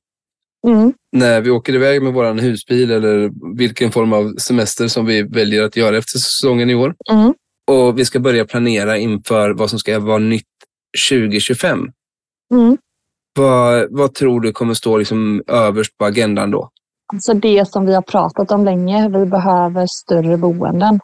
Mm. 0.67 0.93
när 1.13 1.41
vi 1.41 1.51
åker 1.51 1.75
iväg 1.75 2.03
med 2.03 2.13
vår 2.13 2.41
husbil 2.41 2.91
eller 2.91 3.31
vilken 3.57 3.93
form 3.93 4.13
av 4.13 4.35
semester 4.39 4.89
som 4.89 5.07
vi 5.07 5.23
väljer 5.23 5.63
att 5.63 5.77
göra 5.77 5.97
efter 5.97 6.19
säsongen 6.19 6.71
i 6.71 6.75
år. 6.75 6.95
Mm. 7.13 7.35
Och 7.71 7.99
vi 7.99 8.05
ska 8.05 8.21
börja 8.21 8.45
planera 8.45 8.97
inför 8.97 9.51
vad 9.51 9.71
som 9.71 9.79
ska 9.79 10.01
vara 10.01 10.19
nytt 10.19 10.45
2025. 11.11 11.91
Mm. 12.55 12.79
Vad, 13.39 13.87
vad 13.91 14.15
tror 14.15 14.41
du 14.41 14.53
kommer 14.53 14.75
stå 14.75 14.99
liksom 14.99 15.43
överst 15.47 15.99
på 15.99 16.05
agendan 16.05 16.51
då? 16.51 16.71
Alltså 17.13 17.35
det 17.35 17.69
som 17.69 17.87
vi 17.87 17.95
har 17.95 18.03
pratat 18.03 18.51
om 18.51 18.65
länge, 18.65 19.09
vi 19.09 19.27
behöver 19.27 19.87
större 19.87 20.37
boenden. 20.37 21.01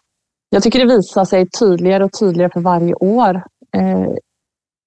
Jag 0.51 0.63
tycker 0.63 0.79
det 0.79 0.97
visar 0.97 1.25
sig 1.25 1.49
tydligare 1.49 2.05
och 2.05 2.13
tydligare 2.21 2.51
för 2.53 2.61
varje 2.61 2.95
år 2.95 3.35
eh, 3.77 4.09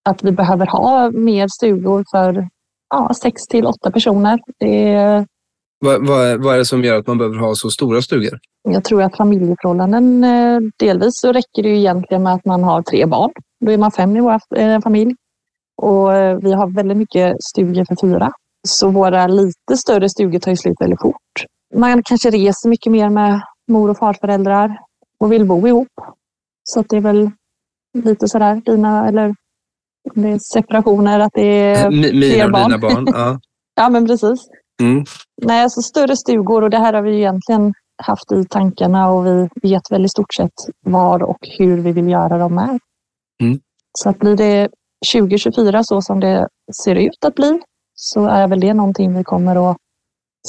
att 0.09 0.23
vi 0.23 0.31
behöver 0.31 0.65
ha 0.65 1.11
mer 1.11 1.47
stugor 1.47 2.05
för 2.11 2.49
ja, 2.89 3.13
sex 3.13 3.41
till 3.47 3.65
åtta 3.65 3.91
personer. 3.91 4.39
Det 4.59 5.25
Vad, 5.79 6.07
vad, 6.07 6.43
vad 6.43 6.53
är 6.53 6.57
det 6.57 6.65
som 6.65 6.83
gör 6.83 6.99
att 6.99 7.07
man 7.07 7.17
behöver 7.17 7.37
ha 7.37 7.55
så 7.55 7.69
stora 7.69 8.01
stugor? 8.01 8.39
jag 8.71 8.83
tror 8.83 9.01
att 9.01 9.17
familjeförhållanden, 9.17 10.23
eh, 10.23 10.59
delvis 10.77 11.11
så 11.13 11.31
räcker 11.31 11.63
det 11.63 11.69
ju 11.69 11.77
egentligen 11.77 12.23
med 12.23 12.33
att 12.33 12.45
man 12.45 12.63
har 12.63 12.81
tre 12.81 13.05
barn. 13.05 13.31
Då 13.65 13.71
är 13.71 13.77
man 13.77 13.91
fem 13.91 14.17
i 14.17 14.21
vår 14.21 14.39
eh, 14.55 14.81
familj. 14.81 15.15
Och 15.77 16.13
eh, 16.13 16.37
vi 16.37 16.53
har 16.53 16.75
väldigt 16.75 16.97
mycket 16.97 17.43
stugor 17.43 17.85
för 17.85 17.95
fyra. 18.01 18.31
Så 18.67 18.89
våra 18.89 19.27
lite 19.27 19.77
större 19.77 20.09
stugor 20.09 20.39
tar 20.39 20.51
ju 20.51 20.57
slut 20.57 20.77
väldigt 20.79 21.01
fort. 21.01 21.45
Man 21.75 22.03
kanske 22.03 22.29
reser 22.29 22.69
mycket 22.69 22.91
mer 22.91 23.09
med 23.09 23.41
mor 23.67 23.89
och 23.89 23.97
farföräldrar 23.97 24.77
och 25.17 25.31
vill 25.31 25.45
bo 25.45 25.67
ihop. 25.67 25.87
Så 26.63 26.83
det 26.89 26.97
är 26.97 27.01
väl 27.01 27.31
lite 27.93 28.27
sådär 28.27 28.61
dina, 28.65 29.07
eller 29.07 29.35
det 30.13 30.29
är 30.29 30.39
separationer, 30.39 31.19
att 31.19 31.33
det 31.33 31.41
är 31.41 31.89
Mi- 31.89 32.13
Mina 32.13 32.35
fler 32.35 32.49
barn. 32.49 32.63
dina 32.63 32.77
barn. 32.77 33.05
Ja. 33.07 33.39
Ja, 33.77 33.89
men 33.89 34.07
precis. 34.07 34.47
Mm. 34.81 35.03
Nej, 35.41 35.63
alltså 35.63 35.81
större 35.81 36.15
stugor 36.17 36.63
och 36.63 36.69
det 36.69 36.77
här 36.77 36.93
har 36.93 37.01
vi 37.01 37.15
egentligen 37.17 37.73
haft 38.03 38.31
i 38.31 38.45
tankarna 38.49 39.09
och 39.11 39.25
vi 39.25 39.49
vet 39.61 39.91
väl 39.91 40.05
i 40.05 40.09
stort 40.09 40.33
sett 40.33 40.51
vad 40.85 41.21
och 41.23 41.37
hur 41.57 41.77
vi 41.77 41.91
vill 41.91 42.09
göra 42.09 42.37
dem 42.37 42.55
med. 42.55 42.79
Mm. 43.43 43.59
Så 43.99 44.09
att 44.09 44.19
blir 44.19 44.35
det 44.35 44.69
2024 45.13 45.83
så 45.83 46.01
som 46.01 46.19
det 46.19 46.47
ser 46.83 46.95
ut 46.95 47.25
att 47.25 47.35
bli 47.35 47.59
så 47.95 48.25
är 48.27 48.47
väl 48.47 48.59
det 48.59 48.73
någonting 48.73 49.17
vi 49.17 49.23
kommer 49.23 49.71
att 49.71 49.77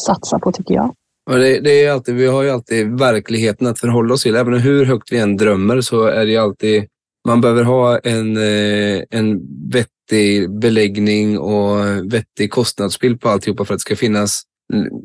satsa 0.07 0.39
på 0.39 0.53
tycker 0.53 0.75
jag. 0.75 0.95
Och 1.31 1.39
det, 1.39 1.61
det 1.61 1.85
är 1.85 1.93
alltid, 1.93 2.15
vi 2.15 2.27
har 2.27 2.43
ju 2.43 2.51
alltid 2.51 2.99
verkligheten 2.99 3.67
att 3.67 3.81
förhålla 3.81 4.15
oss 4.15 4.23
till. 4.23 4.37
Även 4.37 4.59
hur 4.59 4.85
högt 4.85 5.13
vi 5.13 5.19
än 5.19 5.37
drömmer 5.37 5.81
så 5.81 6.05
är 6.05 6.27
det 6.27 6.37
alltid, 6.37 6.87
man 7.27 7.41
behöver 7.41 7.65
ha 7.65 7.99
en, 7.99 8.37
eh, 8.37 9.03
en 9.11 9.41
vettig 9.73 10.59
beläggning 10.59 11.39
och 11.39 11.87
vettig 12.13 12.51
kostnadsbild 12.51 13.21
på 13.21 13.29
alltihopa 13.29 13.65
för 13.65 13.75
att 13.75 13.79
det 13.79 13.83
ska 13.83 13.97
finnas 13.97 14.43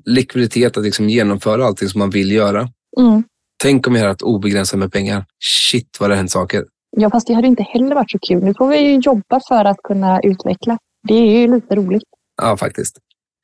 likviditet 0.05 0.77
att 0.77 0.83
liksom 0.83 1.09
genomföra 1.09 1.65
allting 1.65 1.89
som 1.89 1.99
man 1.99 2.09
vill 2.09 2.31
göra. 2.31 2.69
Mm. 2.99 3.23
Tänk 3.63 3.87
om 3.87 3.93
vi 3.93 3.99
hade 3.99 4.11
haft 4.11 4.21
obegränsat 4.21 4.79
med 4.79 4.91
pengar. 4.91 5.25
Shit 5.39 5.97
vad 5.99 6.09
det 6.09 6.15
hänt 6.15 6.31
saker. 6.31 6.65
Ja, 6.97 7.09
fast 7.09 7.27
det 7.27 7.33
hade 7.33 7.47
inte 7.47 7.63
heller 7.63 7.95
varit 7.95 8.11
så 8.11 8.19
kul. 8.19 8.43
Nu 8.43 8.53
får 8.53 8.67
vi 8.67 8.77
ju 8.79 8.99
jobba 8.99 9.39
för 9.47 9.65
att 9.65 9.77
kunna 9.83 10.21
utveckla. 10.21 10.77
Det 11.07 11.13
är 11.13 11.39
ju 11.41 11.55
lite 11.55 11.75
roligt. 11.75 12.03
Ja, 12.41 12.57
faktiskt. 12.57 12.97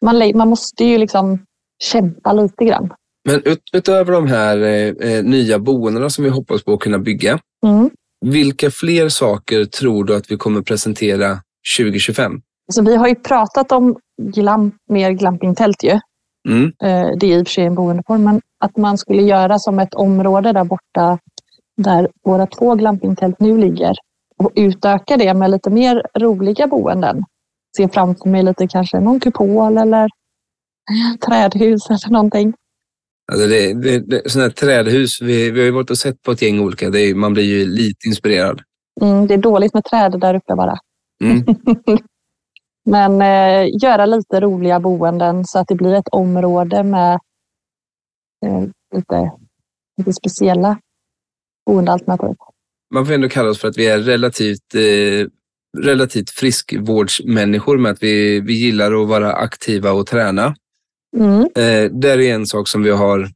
Man, 0.06 0.32
man 0.36 0.48
måste 0.48 0.84
ju 0.84 0.98
liksom 0.98 1.40
kämpa 1.84 2.34
lite 2.34 2.66
grann. 2.66 2.94
Men 3.26 3.42
ut, 3.44 3.62
utöver 3.74 4.14
de 4.14 4.28
här 4.28 4.58
eh, 4.58 5.12
eh, 5.12 5.24
nya 5.24 5.60
boendena 5.60 6.10
som 6.10 6.24
vi 6.24 6.30
hoppas 6.30 6.64
på 6.64 6.74
att 6.74 6.80
kunna 6.80 7.00
bygga, 7.00 7.40
Mm. 7.66 7.90
Vilka 8.26 8.72
fler 8.72 9.10
saker 9.10 9.66
tror 9.66 10.04
du 10.04 10.16
att 10.16 10.32
vi 10.32 10.38
kommer 10.38 10.62
presentera 10.62 11.38
2025? 11.78 12.42
Så 12.74 12.82
vi 12.84 12.96
har 12.96 13.08
ju 13.08 13.16
pratat 13.16 13.72
om 13.72 13.98
glam, 14.22 14.72
mer 14.90 15.12
glampingtält 15.12 15.84
ju. 15.84 16.00
Mm. 16.50 16.66
Eh, 16.84 17.18
Det 17.18 17.28
är 17.28 17.40
i 17.40 17.42
och 17.44 17.48
för 17.48 17.54
sig 17.54 17.66
en 17.66 17.76
boendeform, 17.76 18.24
men 18.24 18.42
att 18.60 18.78
man 18.78 18.98
skulle 18.98 19.22
göra 19.22 19.60
som 19.60 19.80
ett 19.80 19.94
område 19.94 20.54
där 20.54 20.64
borta 20.64 21.20
där 21.78 22.10
våra 22.24 22.48
två 22.48 22.76
glampingtält 22.76 23.40
nu 23.40 23.58
ligger 23.58 23.96
och 24.38 24.52
utöka 24.56 25.18
det 25.18 25.34
med 25.34 25.52
lite 25.52 25.70
mer 25.70 26.04
roliga 26.20 26.68
boenden. 26.68 27.24
Se 27.78 27.90
framför 27.90 28.30
mig 28.30 28.44
lite 28.44 28.68
kanske 28.68 29.00
någon 29.00 29.20
kupol 29.20 29.78
eller 29.78 30.10
trädhus 31.26 31.90
eller 31.90 32.10
någonting. 32.10 32.54
Alltså 33.32 33.48
det, 33.48 33.74
det, 33.74 34.00
det, 34.00 34.32
sådana 34.32 34.48
här 34.48 34.54
trädhus, 34.54 35.22
vi, 35.22 35.52
vi 35.52 35.60
har 35.60 35.66
ju 35.66 35.72
varit 35.72 35.90
och 35.90 35.98
sett 35.98 36.22
på 36.22 36.32
ett 36.32 36.42
gäng 36.42 36.60
olika. 36.60 36.90
Det 36.90 37.00
är, 37.00 37.16
man 37.16 37.34
blir 37.34 37.44
ju 37.44 37.66
lite 37.66 38.08
inspirerad. 38.08 38.62
Mm, 39.02 39.28
det 39.28 39.34
är 39.34 39.38
dåligt 39.38 39.74
med 39.74 39.84
träd 39.84 40.20
där 40.20 40.36
uppe 40.36 40.56
bara. 40.56 40.78
Mm. 41.24 41.46
Men 42.86 43.22
eh, 43.22 43.70
göra 43.82 44.06
lite 44.06 44.40
roliga 44.40 44.80
boenden 44.80 45.46
så 45.46 45.60
att 45.60 45.68
det 45.68 45.76
blir 45.76 45.94
ett 45.94 46.08
område 46.12 46.84
med 46.84 47.20
eh, 48.46 48.64
lite, 48.96 49.32
lite 49.98 50.14
speciella 50.14 50.80
boendealternativ. 51.66 52.36
Man 52.94 53.06
får 53.06 53.14
ändå 53.14 53.30
kalla 53.30 53.50
oss 53.50 53.60
för 53.60 53.68
att 53.68 53.78
vi 53.78 53.88
är 53.88 54.00
relativt, 54.00 54.76
eh, 54.76 55.28
relativt 55.84 56.30
friskvårdsmänniskor 56.30 57.78
med 57.78 57.92
att 57.92 58.04
vi, 58.04 58.40
vi 58.40 58.54
gillar 58.54 59.02
att 59.02 59.08
vara 59.08 59.34
aktiva 59.34 59.92
och 59.92 60.08
träna. 60.08 60.56
Mm. 61.16 61.42
Eh, 61.42 61.92
där 61.92 62.20
är 62.20 62.36
en 62.36 62.46
sak 62.46 62.68
som 62.68 62.84
vi 62.84 62.90
har 62.90 63.30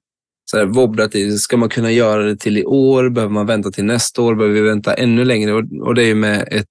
så 0.51 0.57
här, 0.57 0.65
wobblat 0.65 1.15
i. 1.15 1.37
Ska 1.37 1.57
man 1.57 1.69
kunna 1.69 1.91
göra 1.91 2.23
det 2.23 2.35
till 2.35 2.57
i 2.57 2.65
år? 2.65 3.09
Behöver 3.09 3.33
man 3.33 3.45
vänta 3.45 3.71
till 3.71 3.85
nästa 3.85 4.21
år? 4.21 4.35
Behöver 4.35 4.55
vi 4.55 4.61
vänta 4.61 4.93
ännu 4.93 5.25
längre? 5.25 5.53
Och, 5.53 5.63
och 5.81 5.95
det 5.95 6.03
är 6.03 6.15
med 6.15 6.47
ett, 6.51 6.65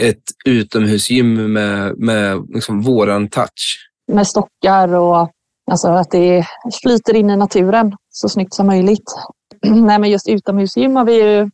ett 0.00 0.22
utomhusgym 0.44 1.52
med, 1.52 1.98
med 1.98 2.46
liksom 2.48 2.80
våran 2.82 3.28
touch. 3.28 3.88
Med 4.12 4.26
stockar 4.26 4.94
och 4.94 5.30
alltså 5.70 5.88
att 5.88 6.10
det 6.10 6.46
flyter 6.82 7.14
in 7.14 7.30
i 7.30 7.36
naturen 7.36 7.96
så 8.08 8.28
snyggt 8.28 8.54
som 8.54 8.66
möjligt. 8.66 9.14
Nej, 9.66 9.98
men 9.98 10.10
just 10.10 10.28
utomhusgym 10.28 10.96
har 10.96 11.04
vi 11.04 11.14
ju 11.14 11.50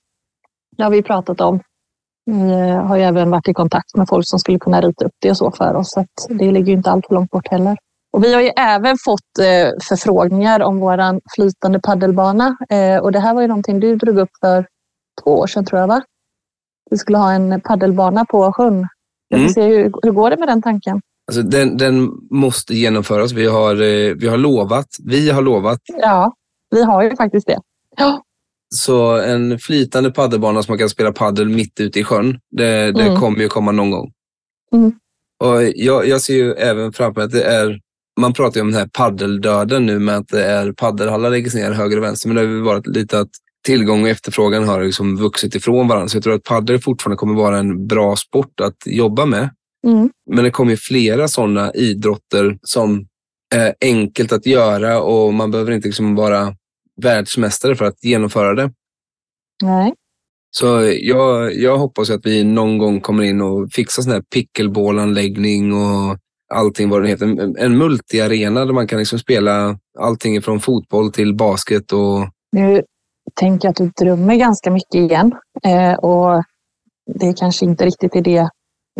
det 0.76 0.82
har 0.82 0.90
vi 0.90 1.02
pratat 1.02 1.40
om. 1.40 1.60
Vi 2.26 2.50
eh, 2.50 2.86
har 2.86 2.96
ju 2.96 3.02
även 3.02 3.30
varit 3.30 3.48
i 3.48 3.54
kontakt 3.54 3.96
med 3.96 4.08
folk 4.08 4.28
som 4.28 4.38
skulle 4.38 4.58
kunna 4.58 4.80
rita 4.80 5.04
upp 5.04 5.14
det 5.18 5.30
och 5.30 5.36
så 5.36 5.50
för 5.50 5.74
oss. 5.74 5.90
Så 5.90 6.00
att 6.00 6.26
det 6.28 6.52
ligger 6.52 6.66
ju 6.66 6.72
inte 6.72 6.90
allt 6.90 7.06
för 7.06 7.14
långt 7.14 7.30
bort 7.30 7.48
heller. 7.48 7.76
Och 8.16 8.24
vi 8.24 8.34
har 8.34 8.40
ju 8.42 8.48
även 8.56 8.96
fått 9.04 9.38
eh, 9.40 9.70
förfrågningar 9.88 10.60
om 10.60 10.78
våran 10.80 11.20
flytande 11.34 11.80
paddelbana. 11.80 12.56
Eh, 12.70 12.98
och 12.98 13.12
det 13.12 13.20
här 13.20 13.34
var 13.34 13.42
ju 13.42 13.48
någonting 13.48 13.80
du 13.80 13.96
drog 13.96 14.18
upp 14.18 14.30
för 14.40 14.66
två 15.24 15.30
år 15.38 15.46
sedan 15.46 15.64
tror 15.64 15.80
jag 15.80 15.86
va? 15.88 16.02
Vi 16.90 16.98
skulle 16.98 17.18
ha 17.18 17.32
en 17.32 17.60
paddelbana 17.60 18.24
på 18.24 18.52
sjön. 18.52 18.86
Jag 19.28 19.38
vill 19.38 19.44
Mm. 19.46 19.54
se 19.54 19.62
hur, 19.62 19.92
hur 20.02 20.10
går 20.10 20.30
det 20.30 20.36
med 20.36 20.48
den 20.48 20.62
tanken? 20.62 21.00
Alltså 21.28 21.42
den, 21.42 21.76
den 21.76 22.10
måste 22.30 22.74
genomföras. 22.74 23.32
Vi 23.32 23.46
har, 23.46 23.74
eh, 23.74 24.14
vi 24.14 24.28
har 24.28 24.36
lovat. 24.36 24.86
Vi 25.04 25.30
har 25.30 25.42
lovat. 25.42 25.78
Ja, 25.86 26.32
vi 26.70 26.82
har 26.82 27.02
ju 27.02 27.16
faktiskt 27.16 27.46
det. 27.46 27.58
Ja, 27.96 28.22
Så 28.74 29.16
en 29.18 29.58
flytande 29.58 30.10
paddelbana 30.10 30.62
som 30.62 30.72
man 30.72 30.78
kan 30.78 30.88
spela 30.88 31.12
paddel 31.12 31.48
mitt 31.48 31.80
ute 31.80 32.00
i 32.00 32.04
sjön, 32.04 32.38
det, 32.50 32.92
det 32.92 33.02
Mm. 33.02 33.20
kommer 33.20 33.38
ju 33.38 33.48
komma 33.48 33.72
någon 33.72 33.90
gång. 33.90 34.12
Mm. 34.74 34.92
Och 35.44 35.62
jag, 35.74 36.06
jag 36.08 36.20
ser 36.20 36.34
ju 36.34 36.52
även 36.52 36.92
framför 36.92 37.20
mig 37.20 37.24
att 37.26 37.32
det 37.32 37.44
är, 37.44 37.80
man 38.20 38.32
pratar 38.32 38.56
ju 38.56 38.62
om 38.62 38.70
den 38.70 38.80
här 38.80 38.88
paddeldöden 38.92 39.86
nu 39.86 39.98
med 39.98 40.16
att 40.16 40.28
det 40.28 40.44
är 40.44 40.72
paddelhallar 40.72 41.30
läggs 41.30 41.54
ner 41.54 41.72
höger 41.72 41.96
och 41.96 42.02
vänster, 42.02 42.28
men 42.28 42.36
det 42.36 42.42
har 42.42 42.48
ju 42.48 42.60
varit 42.60 42.86
lite 42.86 43.20
att 43.20 43.30
tillgång 43.66 44.02
och 44.02 44.08
efterfrågan 44.08 44.68
har 44.68 44.84
liksom 44.84 45.16
vuxit 45.16 45.54
ifrån 45.54 45.88
varandra. 45.88 46.08
Så 46.08 46.16
jag 46.16 46.24
tror 46.24 46.34
att 46.34 46.42
paddel 46.42 46.78
fortfarande 46.78 47.16
kommer 47.16 47.34
vara 47.34 47.58
en 47.58 47.86
bra 47.86 48.16
sport 48.16 48.60
att 48.60 48.76
jobba 48.86 49.26
med. 49.26 49.50
Mm. 49.86 50.10
Men 50.30 50.44
det 50.44 50.50
kommer 50.50 50.70
ju 50.70 50.76
flera 50.76 51.28
sådana 51.28 51.72
idrotter 51.72 52.58
som 52.62 53.06
är 53.54 53.74
enkelt 53.80 54.32
att 54.32 54.46
göra 54.46 55.02
och 55.02 55.34
man 55.34 55.50
behöver 55.50 55.72
inte 55.72 55.88
liksom 55.88 56.14
vara 56.14 56.54
världsmästare 57.02 57.76
för 57.76 57.84
att 57.84 58.04
genomföra 58.04 58.54
det. 58.54 58.72
nej. 59.62 59.94
Så 60.50 60.94
jag, 61.00 61.54
jag 61.54 61.78
hoppas 61.78 62.10
att 62.10 62.26
vi 62.26 62.44
någon 62.44 62.78
gång 62.78 63.00
kommer 63.00 63.22
in 63.22 63.40
och 63.40 63.72
fixar 63.72 64.02
sån 64.02 64.12
här 64.12 64.20
pickleball-anläggning 64.20 65.72
och 65.72 66.18
allting 66.54 66.88
vad 66.88 67.02
det 67.02 67.08
heter. 67.08 67.26
En- 67.26 67.56
En 67.58 67.78
multiarena 67.78 68.64
där 68.64 68.72
man 68.72 68.86
kan 68.86 68.98
liksom 68.98 69.18
spela 69.18 69.78
allting 69.98 70.42
från 70.42 70.60
fotboll 70.60 71.12
till 71.12 71.34
basket 71.34 71.92
och 71.92 72.28
Nu 72.52 72.82
tänker 73.34 73.66
jag 73.68 73.70
att 73.70 73.76
du 73.76 74.04
drömmer 74.04 74.36
ganska 74.36 74.70
mycket 74.70 74.94
igen. 74.94 75.32
Eh, 75.64 75.94
och 75.94 76.44
det 77.14 77.38
kanske 77.38 77.64
inte 77.64 77.84
riktigt 77.86 78.16
är 78.16 78.20
det 78.22 78.50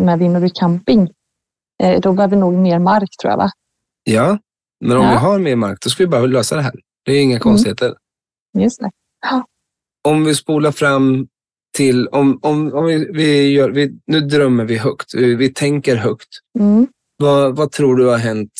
med 0.01 0.19
Vimmerby 0.19 0.49
camping. 0.49 1.09
Eh, 1.83 1.99
då 2.01 2.13
behöver 2.13 2.35
vi 2.35 2.39
nog 2.39 2.53
mer 2.53 2.79
mark 2.79 3.09
tror 3.21 3.31
jag 3.31 3.37
va? 3.37 3.49
ja. 4.03 4.37
Men 4.85 4.97
om 4.97 5.03
Ja. 5.03 5.09
vi 5.11 5.15
har 5.17 5.39
mer 5.39 5.55
mark, 5.55 5.77
då 5.81 5.89
ska 5.89 6.03
vi 6.03 6.07
bara 6.07 6.25
lösa 6.25 6.55
det 6.55 6.61
här. 6.61 6.73
Det 7.05 7.11
är 7.11 7.21
inga 7.21 7.39
konstigheter. 7.39 7.95
Just 8.57 8.79
det. 8.79 8.91
Om 10.07 10.25
vi 10.25 10.35
spolar 10.35 10.71
fram 10.71 11.27
till, 11.77 12.07
om, 12.07 12.39
om, 12.41 12.73
om 12.73 12.85
vi, 12.85 13.09
vi 13.13 13.49
gör, 13.51 13.69
vi, 13.69 13.99
nu 14.07 14.19
drömmer 14.21 14.65
vi 14.65 14.77
högt, 14.77 15.13
vi, 15.15 15.35
vi 15.35 15.49
tänker 15.53 15.95
högt. 15.95 16.27
Mm. 16.59 16.87
Vad, 17.17 17.55
vad 17.55 17.71
tror 17.71 17.95
du 17.95 18.07
har 18.07 18.17
hänt 18.17 18.51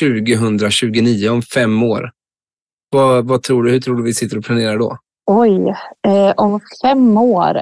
2029, 0.00 1.28
om 1.28 1.42
fem 1.42 1.82
år? 1.82 2.10
Vad, 2.90 3.28
vad 3.28 3.42
tror 3.42 3.62
du, 3.62 3.70
hur 3.70 3.80
tror 3.80 3.96
du 3.96 4.02
vi 4.02 4.14
sitter 4.14 4.38
och 4.38 4.44
planerar 4.44 4.78
då? 4.78 4.98
Oj, 5.26 5.74
eh, 6.06 6.34
om 6.36 6.60
fem 6.82 7.18
år, 7.18 7.56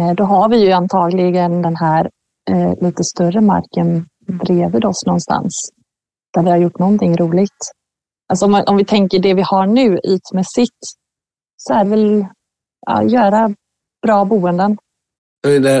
eh, 0.00 0.14
då 0.14 0.24
har 0.24 0.48
vi 0.48 0.56
ju 0.56 0.72
antagligen 0.72 1.62
den 1.62 1.76
här 1.76 2.10
eh, 2.50 2.74
lite 2.80 3.04
större 3.04 3.40
marken 3.40 4.06
bredvid 4.26 4.84
oss 4.84 5.06
någonstans. 5.06 5.70
Där 6.34 6.42
vi 6.42 6.50
har 6.50 6.56
gjort 6.56 6.78
någonting 6.78 7.16
roligt. 7.16 7.72
Alltså 8.28 8.44
om, 8.44 8.52
man, 8.52 8.64
om 8.66 8.76
vi 8.76 8.84
tänker 8.84 9.18
det 9.18 9.34
vi 9.34 9.42
har 9.42 9.66
nu 9.66 9.98
ytmässigt 9.98 10.78
så 11.56 11.72
är 11.72 11.84
det 11.84 11.90
väl 11.90 12.26
ja, 12.86 13.02
göra 13.02 13.54
bra 14.06 14.24
boenden. 14.24 14.78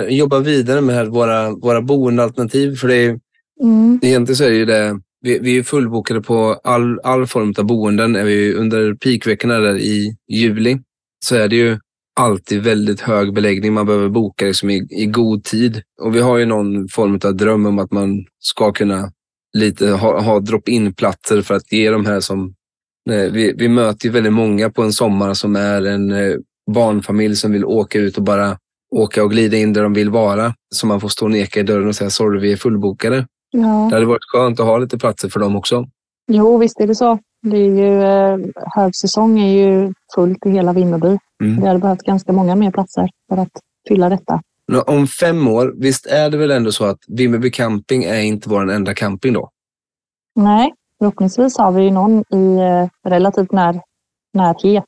Jobba 0.08 0.38
vidare 0.38 0.80
med 0.80 1.08
våra, 1.08 1.50
våra 1.50 1.82
boendealternativ. 1.82 2.76
För 2.76 2.88
det 2.88 2.96
är, 2.96 3.20
Mm. 3.62 4.00
egentligen 4.02 4.36
så 4.36 4.44
är 4.44 4.50
det 4.50 4.56
ju 4.56 4.64
det, 4.64 5.00
vi, 5.20 5.38
vi 5.38 5.58
är 5.58 5.62
fullbokade 5.62 6.20
på 6.20 6.60
all, 6.64 7.00
all 7.00 7.26
form 7.26 7.54
av 7.58 7.64
boenden. 7.64 8.16
Är 8.16 8.24
vi 8.24 8.54
under 8.54 8.94
peakveckorna 8.94 9.58
där 9.58 9.76
i 9.76 10.16
juli 10.28 10.78
så 11.24 11.36
är 11.36 11.48
det 11.48 11.56
ju 11.56 11.78
alltid 12.20 12.62
väldigt 12.62 13.00
hög 13.00 13.34
beläggning. 13.34 13.72
Man 13.72 13.86
behöver 13.86 14.08
boka 14.08 14.44
liksom 14.44 14.70
i, 14.70 14.86
i 14.90 15.06
god 15.06 15.44
tid. 15.44 15.82
Och 16.00 16.14
vi 16.14 16.20
har 16.20 16.38
ju 16.38 16.44
någon 16.44 16.88
form 16.88 17.18
av 17.24 17.36
dröm 17.36 17.66
om 17.66 17.78
att 17.78 17.92
man 17.92 18.24
ska 18.38 18.72
kunna 18.72 19.12
lite 19.56 19.90
ha, 19.90 20.20
ha 20.20 20.40
drop-in-platser 20.40 21.42
för 21.42 21.54
att 21.54 21.72
ge 21.72 21.90
de 21.90 22.06
här 22.06 22.20
som... 22.20 22.54
Nej, 23.06 23.30
vi, 23.30 23.54
vi 23.56 23.68
möter 23.68 24.06
ju 24.06 24.12
väldigt 24.12 24.32
många 24.32 24.70
på 24.70 24.82
en 24.82 24.92
sommar 24.92 25.34
som 25.34 25.56
är 25.56 25.82
en 25.82 26.10
eh, 26.10 26.36
barnfamilj 26.74 27.36
som 27.36 27.52
vill 27.52 27.64
åka 27.64 27.98
ut 27.98 28.16
och 28.16 28.22
bara 28.22 28.58
åka 28.90 29.24
och 29.24 29.30
glida 29.30 29.56
in 29.56 29.72
där 29.72 29.82
de 29.82 29.94
vill 29.94 30.10
vara. 30.10 30.54
Så 30.74 30.86
man 30.86 31.00
får 31.00 31.08
stå 31.08 31.24
och 31.24 31.30
neka 31.30 31.60
i 31.60 31.62
dörren 31.62 31.88
och 31.88 31.96
säga 31.96 32.10
sorry, 32.10 32.40
vi 32.40 32.52
är 32.52 32.56
fullbokade. 32.56 33.26
Ja. 33.56 33.86
Det 33.90 33.96
hade 33.96 34.06
varit 34.06 34.24
skönt 34.32 34.60
att 34.60 34.66
ha 34.66 34.78
lite 34.78 34.98
platser 34.98 35.28
för 35.28 35.40
dem 35.40 35.56
också. 35.56 35.86
Jo, 36.32 36.58
visst 36.58 36.80
är 36.80 36.86
det 36.86 36.94
så. 36.94 37.18
Det 37.42 37.56
är 37.56 37.70
ju, 37.70 38.02
eh, 38.02 38.38
högsäsong 38.76 39.40
är 39.40 39.52
ju 39.52 39.92
fullt 40.14 40.46
i 40.46 40.50
hela 40.50 40.72
Vimmerby. 40.72 41.18
Mm. 41.44 41.60
Vi 41.60 41.66
hade 41.66 41.78
behövt 41.78 42.02
ganska 42.02 42.32
många 42.32 42.54
mer 42.56 42.70
platser 42.70 43.08
för 43.28 43.42
att 43.42 43.50
fylla 43.88 44.08
detta. 44.08 44.40
Nå, 44.72 44.82
Om 44.82 45.06
fem 45.06 45.48
år, 45.48 45.74
visst 45.76 46.06
är 46.06 46.30
det 46.30 46.36
väl 46.36 46.50
ändå 46.50 46.72
så 46.72 46.84
att 46.84 46.98
Vimmerby 47.08 47.50
camping 47.50 48.04
är 48.04 48.20
inte 48.20 48.48
vår 48.48 48.70
enda 48.70 48.94
camping 48.94 49.32
då? 49.32 49.50
Nej, 50.34 50.72
förhoppningsvis 50.98 51.58
har 51.58 51.72
vi 51.72 51.82
ju 51.82 51.90
någon 51.90 52.20
i 52.20 52.56
eh, 52.60 53.10
relativt 53.10 53.52
när, 53.52 53.80
närhet 54.34 54.84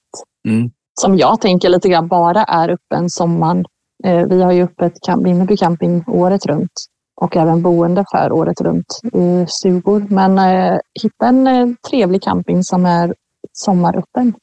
Mm. 0.48 0.70
som 1.00 1.16
jag 1.16 1.40
tänker 1.40 1.68
lite 1.68 1.88
grann 1.88 2.09
bara 2.09 2.42
är 2.44 2.68
öppen 2.68 3.11
sommaren. 3.11 3.64
Eh, 4.05 4.26
Vi 4.26 4.42
har 4.42 4.52
ju 4.52 4.62
öppet 4.62 4.92
Vimmerby 5.24 5.57
camping 5.57 6.05
året 6.07 6.46
runt 6.46 6.70
och 7.16 7.37
även 7.37 7.62
boende 7.62 8.05
för 8.11 8.33
året 8.33 8.61
runt 8.61 9.00
i 9.12 9.46
stugor. 9.48 10.07
Men 10.11 10.38
eh, 10.38 10.79
hitta 11.02 11.26
en 11.26 11.46
eh, 11.46 11.68
trevlig 11.90 12.22
camping 12.22 12.62
som 12.62 12.87
är 12.87 13.14
sommaröppen. 13.52 14.35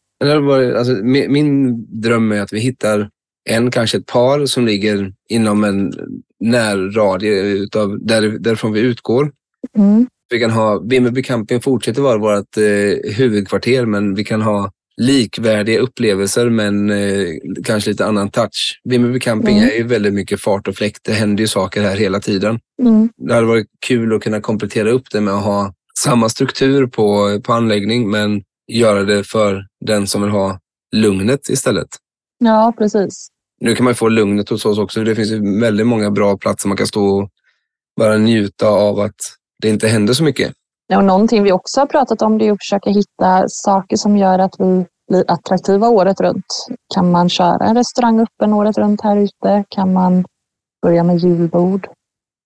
Alltså, 0.77 0.93
min, 0.93 1.31
min 1.31 1.85
dröm 2.01 2.31
är 2.31 2.41
att 2.41 2.53
vi 2.53 2.59
hittar 2.59 3.09
en, 3.49 3.71
kanske 3.71 3.97
ett 3.97 4.05
par 4.05 4.45
som 4.45 4.65
ligger 4.65 5.13
inom 5.29 5.63
en 5.63 5.93
närradie 6.39 7.41
utav 7.41 7.99
där, 8.01 8.21
därifrån 8.21 8.71
vi 8.71 8.79
utgår. 8.79 9.31
Mm. 9.77 10.07
Vi 10.29 10.39
kan 10.39 10.51
ha, 10.51 10.79
Vimmerby 10.79 11.23
camping 11.23 11.61
fortsätter 11.61 12.01
vara 12.01 12.17
vårt 12.17 12.57
eh, 12.57 13.13
huvudkvarter, 13.13 13.85
men 13.85 14.15
vi 14.15 14.23
kan 14.23 14.41
ha 14.41 14.71
likvärdiga 15.01 15.79
upplevelser 15.79 16.49
men 16.49 16.89
eh, 16.89 17.27
kanske 17.65 17.89
lite 17.89 18.05
annan 18.05 18.29
touch. 18.29 18.81
Vimmerby 18.83 19.19
camping 19.19 19.57
Mm. 19.57 19.69
är 19.69 19.73
ju 19.73 19.83
väldigt 19.83 20.13
mycket 20.13 20.41
fart 20.41 20.67
och 20.67 20.75
fläkt. 20.75 20.99
Det 21.03 21.13
händer 21.13 21.41
ju 21.43 21.47
saker 21.47 21.81
här 21.81 21.95
hela 21.97 22.19
tiden. 22.19 22.59
Mm. 22.81 23.09
Det 23.17 23.33
hade 23.33 23.47
varit 23.47 23.67
kul 23.85 24.15
att 24.15 24.21
kunna 24.23 24.41
komplettera 24.41 24.89
upp 24.89 25.09
det 25.11 25.21
med 25.21 25.33
att 25.33 25.43
ha 25.43 25.73
samma 25.99 26.29
struktur 26.29 26.87
på, 26.87 27.39
på 27.43 27.53
anläggning, 27.53 28.09
men 28.09 28.41
göra 28.71 29.03
det 29.03 29.23
för 29.23 29.65
den 29.85 30.07
som 30.07 30.21
vill 30.21 30.31
ha 30.31 30.59
lugnet 30.95 31.49
istället. 31.49 31.87
Ja, 32.39 32.73
precis. 32.77 33.27
Nu 33.61 33.75
kan 33.75 33.83
man 33.83 33.95
få 33.95 34.07
lugnet 34.09 34.49
hos 34.49 34.65
oss 34.65 34.77
också. 34.77 35.03
Det 35.03 35.15
finns 35.15 35.31
ju 35.31 35.59
väldigt 35.59 35.87
många 35.87 36.11
bra 36.11 36.37
platser 36.37 36.67
man 36.67 36.77
kan 36.77 36.87
stå 36.87 37.05
och 37.05 37.29
bara 37.97 38.17
njuta 38.17 38.67
av 38.67 38.99
att 38.99 39.15
det 39.61 39.69
inte 39.69 39.87
händer 39.87 40.13
så 40.13 40.23
mycket. 40.23 40.53
Och 40.95 41.03
någonting 41.03 41.43
vi 41.43 41.51
också 41.51 41.79
har 41.79 41.85
pratat 41.85 42.21
om 42.21 42.37
det 42.37 42.47
är 42.47 42.51
att 42.51 42.57
försöka 42.61 42.89
hitta 42.89 43.43
saker 43.47 43.95
som 43.95 44.17
gör 44.17 44.39
att 44.39 44.55
vi 44.59 44.85
blir 45.09 45.23
attraktiva 45.27 45.89
året 45.89 46.21
runt. 46.21 46.45
Kan 46.95 47.11
man 47.11 47.29
köra 47.29 47.65
en 47.65 47.75
restaurang 47.75 48.19
öppen 48.19 48.53
året 48.53 48.77
runt 48.77 49.01
här 49.01 49.17
ute? 49.17 49.63
Kan 49.69 49.93
man 49.93 50.25
börja 50.81 51.03
med 51.03 51.17
julbord? 51.17 51.87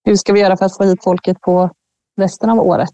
Hur 0.05 0.15
ska 0.15 0.33
vi 0.33 0.39
göra 0.39 0.57
för 0.57 0.65
att 0.65 0.77
få 0.77 0.83
hit 0.83 1.03
folket 1.03 1.41
på 1.41 1.69
resten 2.19 2.49
av 2.49 2.59
året? 2.59 2.89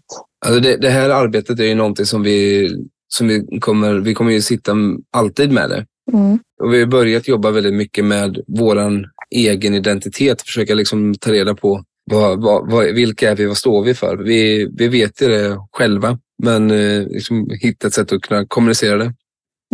Alltså 0.46 0.60
det, 0.60 0.76
det 0.76 0.90
här 0.90 1.10
arbetet 1.10 1.60
är 1.60 1.64
ju 1.64 1.74
någonting 1.74 2.06
som 2.06 2.22
vi, 2.22 2.68
som 3.08 3.28
vi 3.28 3.60
kommer, 3.60 3.94
vi 3.94 4.14
kommer 4.14 4.32
ju 4.32 4.42
sitta 4.42 4.72
alltid 5.16 5.52
med 5.52 5.70
det. 5.70 5.86
Mm. 6.12 6.38
Och 6.62 6.74
vi 6.74 6.80
har 6.80 6.86
börjat 6.86 7.28
jobba 7.28 7.50
väldigt 7.50 7.74
mycket 7.74 8.04
med 8.04 8.38
våran 8.46 9.06
egen 9.30 9.74
identitet, 9.74 10.42
försöka 10.42 10.74
liksom 10.74 11.14
ta 11.14 11.32
reda 11.32 11.54
på 11.54 11.84
vad, 12.10 12.42
vad, 12.42 12.70
vad, 12.70 12.84
vilka 12.84 13.30
är 13.30 13.36
vi, 13.36 13.46
vad 13.46 13.56
står 13.56 13.82
vi 13.84 13.94
för? 13.94 14.16
Vi, 14.16 14.68
vi 14.76 14.88
vet 14.88 15.22
ju 15.22 15.28
det 15.28 15.58
själva, 15.72 16.18
men 16.42 16.70
eh, 16.70 17.02
liksom 17.06 17.50
hitta 17.60 17.86
ett 17.86 17.94
sätt 17.94 18.12
att 18.12 18.22
kunna 18.22 18.46
kommunicera 18.46 18.96
det. 18.96 19.14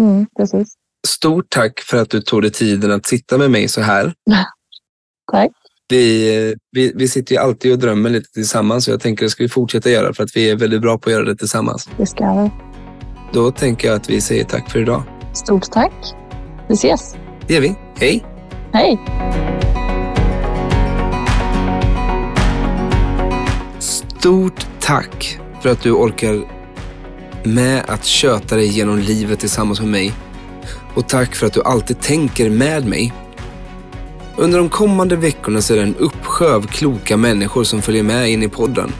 Mm, 0.00 0.26
precis. 0.36 0.74
Stort 1.06 1.46
tack 1.48 1.80
för 1.80 1.96
att 1.96 2.10
du 2.10 2.20
tog 2.20 2.42
dig 2.42 2.50
tiden 2.50 2.90
att 2.92 3.06
sitta 3.06 3.38
med 3.38 3.50
mig 3.50 3.68
så 3.68 3.80
här. 3.80 4.14
Tack. 5.32 5.50
Vi, 5.88 6.36
eh, 6.50 6.56
vi, 6.72 6.92
vi 6.96 7.08
sitter 7.08 7.34
ju 7.34 7.40
alltid 7.40 7.72
och 7.72 7.78
drömmer 7.78 8.10
lite 8.10 8.30
tillsammans 8.30 8.88
och 8.88 8.92
jag 8.92 9.00
tänker 9.00 9.24
det 9.24 9.30
ska 9.30 9.42
vi 9.42 9.48
fortsätta 9.48 9.90
göra 9.90 10.14
för 10.14 10.24
att 10.24 10.36
vi 10.36 10.50
är 10.50 10.56
väldigt 10.56 10.80
bra 10.80 10.98
på 10.98 11.10
att 11.10 11.12
göra 11.12 11.24
det 11.24 11.36
tillsammans. 11.36 11.88
Det 11.96 12.06
ska 12.06 12.42
vi. 12.42 12.50
Då 13.32 13.50
tänker 13.50 13.88
jag 13.88 13.96
att 13.96 14.10
vi 14.10 14.20
säger 14.20 14.44
tack 14.44 14.70
för 14.70 14.78
idag. 14.78 15.02
Stort 15.34 15.70
tack. 15.70 15.92
Vi 16.68 16.74
ses. 16.74 17.16
Det 17.46 17.54
gör 17.54 17.60
vi. 17.60 17.74
Hej! 17.96 18.24
Hej! 18.72 18.98
Stort 24.20 24.66
tack 24.80 25.38
för 25.62 25.68
att 25.68 25.82
du 25.82 25.92
orkar 25.92 26.44
med 27.44 27.84
att 27.88 28.04
köta 28.04 28.56
dig 28.56 28.66
genom 28.66 28.98
livet 28.98 29.40
tillsammans 29.40 29.80
med 29.80 29.88
mig. 29.88 30.12
Och 30.94 31.08
tack 31.08 31.34
för 31.34 31.46
att 31.46 31.52
du 31.52 31.62
alltid 31.62 32.00
tänker 32.00 32.50
med 32.50 32.86
mig. 32.86 33.12
Under 34.36 34.58
de 34.58 34.68
kommande 34.68 35.16
veckorna 35.16 35.62
så 35.62 35.72
är 35.72 35.76
det 35.76 35.82
en 35.82 35.96
uppsjö 35.96 36.54
av 36.54 36.66
kloka 36.66 37.16
människor 37.16 37.64
som 37.64 37.82
följer 37.82 38.02
med 38.02 38.30
in 38.30 38.42
i 38.42 38.48
podden. 38.48 38.92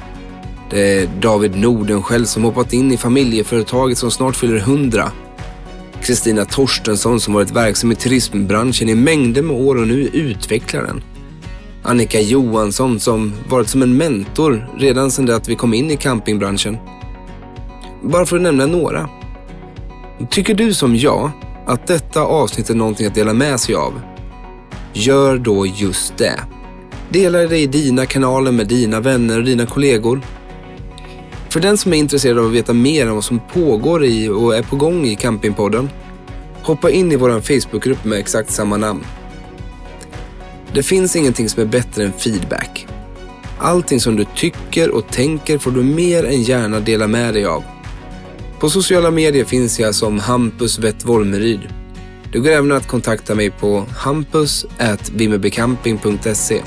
Det 0.70 0.80
är 0.80 1.06
David 1.06 1.56
Nordenskjöld 1.56 2.28
som 2.28 2.44
hoppat 2.44 2.72
in 2.72 2.92
i 2.92 2.96
familjeföretaget 2.96 3.98
som 3.98 4.10
snart 4.10 4.36
fyller 4.36 4.56
100. 4.56 5.12
Kristina 6.02 6.44
Torstensson 6.44 7.20
som 7.20 7.34
varit 7.34 7.50
verksam 7.50 7.92
i 7.92 7.94
turismbranschen 7.94 8.88
i 8.88 8.94
mängder 8.94 9.42
med 9.42 9.56
år 9.56 9.76
och 9.76 9.88
nu 9.88 10.10
utvecklar 10.12 10.82
den. 10.82 11.02
Annika 11.82 12.20
Johansson 12.20 13.00
som 13.00 13.32
varit 13.48 13.68
som 13.68 13.82
en 13.82 13.96
mentor 13.96 14.68
redan 14.78 15.10
sedan 15.10 15.26
det 15.26 15.36
att 15.36 15.48
vi 15.48 15.54
kom 15.54 15.74
in 15.74 15.90
i 15.90 15.96
campingbranschen. 15.96 16.78
Bara 18.02 18.26
för 18.26 18.36
att 18.36 18.42
nämna 18.42 18.66
några. 18.66 19.08
Tycker 20.30 20.54
du 20.54 20.74
som 20.74 20.96
jag 20.96 21.30
att 21.66 21.86
detta 21.86 22.20
avsnitt 22.20 22.70
är 22.70 22.74
någonting 22.74 23.06
att 23.06 23.14
dela 23.14 23.32
med 23.32 23.60
sig 23.60 23.74
av? 23.74 24.00
Gör 24.92 25.38
då 25.38 25.66
just 25.66 26.16
det. 26.16 26.40
Dela 27.08 27.38
det 27.38 27.58
i 27.58 27.66
dina 27.66 28.06
kanaler 28.06 28.52
med 28.52 28.66
dina 28.66 29.00
vänner 29.00 29.38
och 29.38 29.44
dina 29.44 29.66
kollegor. 29.66 30.20
För 31.48 31.60
den 31.60 31.78
som 31.78 31.92
är 31.92 31.96
intresserad 31.96 32.38
av 32.38 32.46
att 32.46 32.52
veta 32.52 32.72
mer 32.72 33.08
om 33.08 33.14
vad 33.14 33.24
som 33.24 33.40
pågår 33.52 34.04
i 34.04 34.28
och 34.28 34.56
är 34.56 34.62
på 34.62 34.76
gång 34.76 35.06
i 35.06 35.16
Campingpodden, 35.16 35.90
hoppa 36.62 36.90
in 36.90 37.12
i 37.12 37.16
vår 37.16 37.40
Facebookgrupp 37.40 38.04
med 38.04 38.18
exakt 38.18 38.50
samma 38.50 38.76
namn. 38.76 39.04
Det 40.74 40.82
finns 40.82 41.16
ingenting 41.16 41.48
som 41.48 41.62
är 41.62 41.66
bättre 41.66 42.04
än 42.04 42.12
feedback. 42.12 42.86
Allting 43.58 44.00
som 44.00 44.16
du 44.16 44.26
tycker 44.36 44.90
och 44.90 45.08
tänker 45.08 45.58
får 45.58 45.70
du 45.70 45.82
mer 45.82 46.24
än 46.24 46.42
gärna 46.42 46.80
dela 46.80 47.06
med 47.06 47.34
dig 47.34 47.44
av. 47.44 47.64
På 48.60 48.70
sociala 48.70 49.10
medier 49.10 49.44
finns 49.44 49.80
jag 49.80 49.94
som 49.94 50.18
Hampus 50.18 50.78
Vett 50.78 51.04
Wolmeryd. 51.04 51.60
Det 52.32 52.38
går 52.38 52.50
även 52.50 52.72
att 52.72 52.86
kontakta 52.86 53.34
mig 53.34 53.50
på 53.50 53.86
hampus.vimmerbycamping.se. 53.96 56.62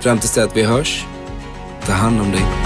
Fram 0.00 0.18
tills 0.18 0.34
det 0.34 0.44
att 0.44 0.56
vi 0.56 0.62
hörs, 0.62 1.04
ta 1.86 1.92
hand 1.92 2.20
om 2.20 2.30
dig. 2.30 2.65